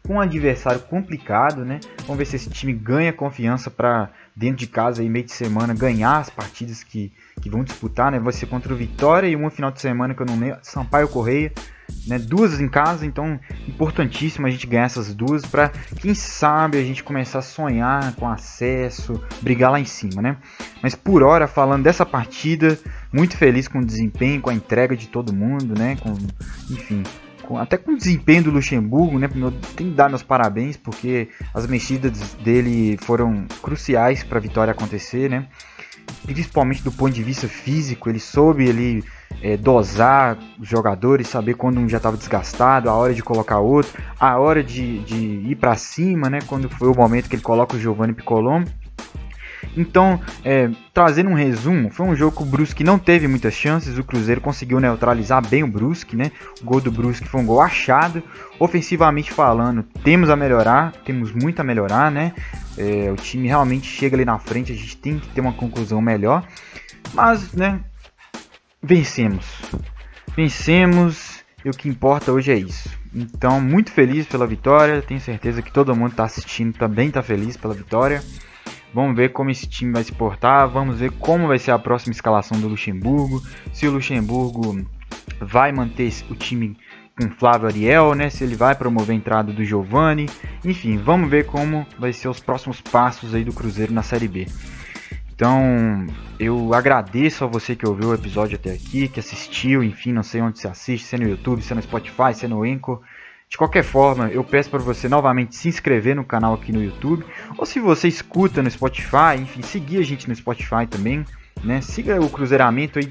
com 0.06 0.14
um 0.14 0.20
adversário 0.20 0.80
complicado, 0.80 1.62
né? 1.62 1.78
Vamos 2.06 2.16
ver 2.16 2.24
se 2.24 2.36
esse 2.36 2.48
time 2.48 2.72
ganha 2.72 3.12
confiança 3.12 3.70
para 3.70 4.10
dentro 4.38 4.58
de 4.58 4.68
casa 4.68 5.02
aí 5.02 5.08
meio 5.08 5.24
de 5.24 5.32
semana 5.32 5.74
ganhar 5.74 6.18
as 6.18 6.30
partidas 6.30 6.84
que, 6.84 7.12
que 7.42 7.50
vão 7.50 7.64
disputar, 7.64 8.12
né? 8.12 8.20
Vai 8.20 8.32
ser 8.32 8.46
contra 8.46 8.72
o 8.72 8.76
Vitória 8.76 9.26
e 9.26 9.34
uma 9.34 9.50
final 9.50 9.72
de 9.72 9.80
semana 9.80 10.14
que 10.14 10.22
eu 10.22 10.26
não 10.26 10.38
lembro, 10.38 10.60
Sampaio 10.62 11.08
Correia, 11.08 11.52
né? 12.06 12.20
Duas 12.20 12.60
em 12.60 12.68
casa, 12.68 13.04
então 13.04 13.38
importantíssimo 13.66 14.46
a 14.46 14.50
gente 14.50 14.64
ganhar 14.64 14.84
essas 14.84 15.12
duas 15.12 15.44
para 15.44 15.70
quem 16.00 16.14
sabe 16.14 16.78
a 16.78 16.84
gente 16.84 17.02
começar 17.02 17.40
a 17.40 17.42
sonhar 17.42 18.14
com 18.14 18.28
acesso, 18.28 19.20
brigar 19.42 19.72
lá 19.72 19.80
em 19.80 19.84
cima, 19.84 20.22
né? 20.22 20.36
Mas 20.80 20.94
por 20.94 21.24
hora 21.24 21.48
falando 21.48 21.82
dessa 21.82 22.06
partida, 22.06 22.78
muito 23.12 23.36
feliz 23.36 23.66
com 23.66 23.80
o 23.80 23.84
desempenho, 23.84 24.40
com 24.40 24.50
a 24.50 24.54
entrega 24.54 24.96
de 24.96 25.08
todo 25.08 25.34
mundo, 25.34 25.76
né? 25.76 25.96
Com, 25.96 26.12
enfim, 26.70 27.02
com, 27.48 27.56
até 27.56 27.78
com 27.78 27.92
o 27.92 27.96
desempenho 27.96 28.44
do 28.44 28.50
Luxemburgo, 28.50 29.18
né? 29.18 29.26
Tem 29.74 29.88
que 29.88 29.94
dar 29.94 30.10
meus 30.10 30.22
parabéns 30.22 30.76
porque 30.76 31.30
as 31.54 31.66
mexidas 31.66 32.34
dele 32.44 32.98
foram 32.98 33.46
cruciais 33.62 34.22
para 34.22 34.36
a 34.36 34.40
vitória 34.40 34.70
acontecer, 34.70 35.30
né? 35.30 35.46
Principalmente 36.24 36.82
do 36.82 36.92
ponto 36.92 37.12
de 37.12 37.22
vista 37.22 37.48
físico, 37.48 38.10
ele 38.10 38.20
soube 38.20 38.66
ele 38.66 39.02
é, 39.42 39.56
dosar 39.56 40.36
os 40.58 40.68
jogadores, 40.68 41.28
saber 41.28 41.54
quando 41.54 41.80
um 41.80 41.88
já 41.88 41.96
estava 41.96 42.18
desgastado, 42.18 42.90
a 42.90 42.94
hora 42.94 43.14
de 43.14 43.22
colocar 43.22 43.60
outro, 43.60 43.98
a 44.20 44.38
hora 44.38 44.62
de, 44.62 44.98
de 45.00 45.16
ir 45.16 45.56
para 45.56 45.74
cima, 45.74 46.28
né? 46.28 46.40
Quando 46.46 46.68
foi 46.68 46.88
o 46.88 46.94
momento 46.94 47.30
que 47.30 47.36
ele 47.36 47.42
coloca 47.42 47.76
o 47.76 47.80
Giovanni 47.80 48.12
Piccolombo. 48.12 48.70
Então, 49.76 50.20
é, 50.44 50.70
trazendo 50.92 51.30
um 51.30 51.34
resumo, 51.34 51.90
foi 51.90 52.06
um 52.06 52.16
jogo 52.16 52.36
que 52.36 52.42
o 52.42 52.46
Brusque 52.46 52.82
não 52.82 52.98
teve 52.98 53.28
muitas 53.28 53.54
chances, 53.54 53.98
o 53.98 54.04
Cruzeiro 54.04 54.40
conseguiu 54.40 54.80
neutralizar 54.80 55.46
bem 55.46 55.62
o 55.62 55.68
Brusque, 55.68 56.16
né? 56.16 56.32
O 56.60 56.64
gol 56.64 56.80
do 56.80 56.90
Brusque 56.90 57.28
foi 57.28 57.40
um 57.40 57.46
gol 57.46 57.60
achado. 57.60 58.22
Ofensivamente 58.58 59.32
falando, 59.32 59.84
temos 60.02 60.30
a 60.30 60.36
melhorar, 60.36 60.92
temos 61.04 61.32
muito 61.32 61.60
a 61.60 61.64
melhorar, 61.64 62.10
né? 62.10 62.32
É, 62.76 63.10
o 63.10 63.16
time 63.16 63.46
realmente 63.46 63.86
chega 63.88 64.16
ali 64.16 64.24
na 64.24 64.38
frente, 64.38 64.72
a 64.72 64.74
gente 64.74 64.96
tem 64.96 65.18
que 65.18 65.28
ter 65.28 65.40
uma 65.40 65.52
conclusão 65.52 66.00
melhor. 66.00 66.46
Mas, 67.14 67.52
né, 67.52 67.80
vencemos. 68.82 69.46
Vencemos 70.36 71.42
e 71.64 71.68
o 71.68 71.72
que 71.72 71.88
importa 71.88 72.32
hoje 72.32 72.52
é 72.52 72.56
isso. 72.56 72.88
Então, 73.14 73.60
muito 73.60 73.90
feliz 73.90 74.26
pela 74.26 74.46
vitória. 74.46 75.02
Tenho 75.02 75.20
certeza 75.20 75.62
que 75.62 75.72
todo 75.72 75.94
mundo 75.94 76.12
está 76.12 76.24
assistindo 76.24 76.76
também 76.76 77.08
está 77.08 77.22
feliz 77.22 77.56
pela 77.56 77.74
vitória. 77.74 78.22
Vamos 78.94 79.16
ver 79.16 79.32
como 79.32 79.50
esse 79.50 79.66
time 79.66 79.92
vai 79.92 80.02
se 80.02 80.12
portar, 80.12 80.68
vamos 80.68 80.98
ver 80.98 81.12
como 81.12 81.46
vai 81.46 81.58
ser 81.58 81.72
a 81.72 81.78
próxima 81.78 82.12
escalação 82.12 82.58
do 82.58 82.68
Luxemburgo, 82.68 83.42
se 83.72 83.86
o 83.86 83.92
Luxemburgo 83.92 84.84
vai 85.40 85.72
manter 85.72 86.12
o 86.30 86.34
time 86.34 86.76
com 87.18 87.28
Flávio 87.30 87.68
Ariel, 87.68 88.14
né? 88.14 88.30
Se 88.30 88.44
ele 88.44 88.54
vai 88.54 88.74
promover 88.74 89.14
a 89.14 89.18
entrada 89.18 89.52
do 89.52 89.64
Giovani, 89.64 90.26
enfim, 90.64 90.96
vamos 90.96 91.28
ver 91.28 91.46
como 91.46 91.86
vai 91.98 92.12
ser 92.12 92.28
os 92.28 92.40
próximos 92.40 92.80
passos 92.80 93.34
aí 93.34 93.44
do 93.44 93.52
Cruzeiro 93.52 93.92
na 93.92 94.02
Série 94.02 94.28
B. 94.28 94.46
Então, 95.34 96.06
eu 96.38 96.74
agradeço 96.74 97.44
a 97.44 97.46
você 97.46 97.76
que 97.76 97.86
ouviu 97.86 98.08
o 98.08 98.14
episódio 98.14 98.56
até 98.56 98.72
aqui, 98.72 99.06
que 99.06 99.20
assistiu, 99.20 99.84
enfim, 99.84 100.12
não 100.12 100.24
sei 100.24 100.40
onde 100.40 100.58
você 100.58 100.66
assiste, 100.66 101.06
se 101.06 101.14
é 101.14 101.18
no 101.18 101.28
YouTube, 101.28 101.62
se 101.62 101.72
é 101.72 101.76
no 101.76 101.82
Spotify, 101.82 102.34
se 102.34 102.46
é 102.46 102.48
no 102.48 102.64
Anchor. 102.64 103.00
De 103.48 103.56
qualquer 103.56 103.82
forma, 103.82 104.28
eu 104.28 104.44
peço 104.44 104.68
para 104.68 104.78
você 104.78 105.08
novamente 105.08 105.56
se 105.56 105.68
inscrever 105.68 106.14
no 106.14 106.24
canal 106.24 106.52
aqui 106.52 106.70
no 106.70 106.82
YouTube, 106.82 107.24
ou 107.56 107.64
se 107.64 107.80
você 107.80 108.06
escuta 108.06 108.62
no 108.62 108.70
Spotify, 108.70 109.36
enfim, 109.38 109.62
seguir 109.62 109.98
a 109.98 110.02
gente 110.02 110.28
no 110.28 110.34
Spotify 110.36 110.86
também, 110.88 111.24
né? 111.64 111.80
Siga 111.80 112.20
o 112.20 112.28
Cruzeiramento 112.28 112.98
aí 112.98 113.06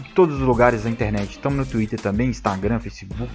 em 0.00 0.12
todos 0.12 0.36
os 0.36 0.42
lugares 0.42 0.82
da 0.82 0.90
internet. 0.90 1.30
Estamos 1.30 1.58
no 1.58 1.64
Twitter 1.64 2.00
também, 2.00 2.28
Instagram, 2.28 2.80
Facebook. 2.80 3.32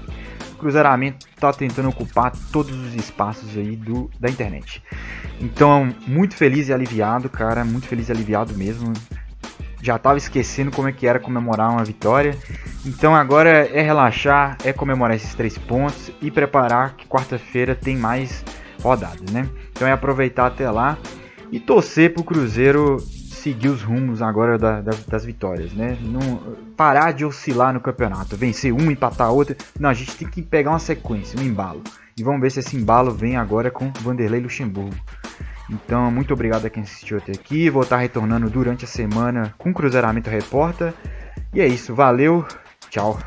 O 0.51 0.55
Cruzeiramento 0.55 1.25
está 1.33 1.53
tentando 1.53 1.87
ocupar 1.87 2.33
todos 2.51 2.75
os 2.75 2.93
espaços 2.95 3.57
aí 3.57 3.77
do, 3.77 4.11
da 4.19 4.29
internet. 4.29 4.83
Então, 5.39 5.95
muito 6.05 6.35
feliz 6.35 6.67
e 6.67 6.73
aliviado, 6.73 7.29
cara, 7.29 7.63
muito 7.63 7.87
feliz 7.87 8.09
e 8.09 8.11
aliviado 8.11 8.53
mesmo 8.55 8.91
já 9.81 9.95
estava 9.95 10.17
esquecendo 10.17 10.71
como 10.71 10.87
é 10.87 10.91
que 10.91 11.07
era 11.07 11.19
comemorar 11.19 11.71
uma 11.71 11.83
vitória. 11.83 12.37
Então 12.86 13.15
agora 13.15 13.50
é 13.50 13.82
relaxar, 13.82 14.58
é 14.63 14.74
comemorar 14.74 15.15
esses 15.15 15.36
três 15.36 15.58
pontos 15.58 16.12
e 16.22 16.32
preparar 16.32 16.96
que 16.96 17.08
quarta-feira 17.08 17.76
tem 17.76 17.96
mais 17.96 18.44
rodadas, 18.82 19.32
né? 19.32 19.48
Então 19.72 19.88
é 19.88 19.91
aproveitar 19.91 20.48
até 20.48 20.70
lá 20.70 20.98
e 21.52 21.60
torcer 21.60 22.13
para 22.13 22.22
o 22.22 22.24
Cruzeiro 22.24 22.98
seguir 23.41 23.70
os 23.70 23.82
rumos 23.82 24.22
agora 24.22 24.58
da, 24.58 24.82
da, 24.82 24.91
das 25.08 25.26
vitórias, 25.26 25.74
né? 25.74 25.98
Não 26.02 26.56
parar 26.76 27.12
de 27.12 27.26
oscilar 27.26 27.74
no 27.74 27.80
campeonato, 27.80 28.36
vencer 28.36 28.72
um, 28.72 28.89
empatar 28.91 29.32
outro. 29.32 29.56
Não, 29.80 29.89
a 29.89 29.94
gente 29.94 30.15
tem 30.15 30.28
que 30.28 30.41
pegar 30.41 30.72
uma 30.72 30.80
sequência, 30.80 31.39
um 31.39 31.44
embalo. 31.44 31.82
E 32.17 32.24
vamos 32.24 32.41
ver 32.41 32.52
se 32.52 32.60
esse 32.60 32.76
embalo 32.76 33.12
vem 33.12 33.38
agora 33.38 33.72
com 33.72 33.91
Vanderlei 34.02 34.41
Luxemburgo. 34.41 34.96
Então, 35.70 36.12
muito 36.12 36.34
obrigado 36.34 36.65
a 36.65 36.70
quem 36.70 36.84
assistiu 36.84 37.17
até 37.17 37.32
aqui. 37.32 37.70
Vou 37.70 37.84
estar 37.84 37.98
retornando 37.98 38.50
durante 38.50 38.86
a 38.86 38.88
semana 38.88 39.54
com 39.58 39.74
Cruzeiramento 39.74 40.30
Repórter. 40.30 40.94
E 41.54 41.62
é 41.62 41.67
isso, 41.67 41.96
valeu, 41.96 42.46
Tchau. 42.91 43.17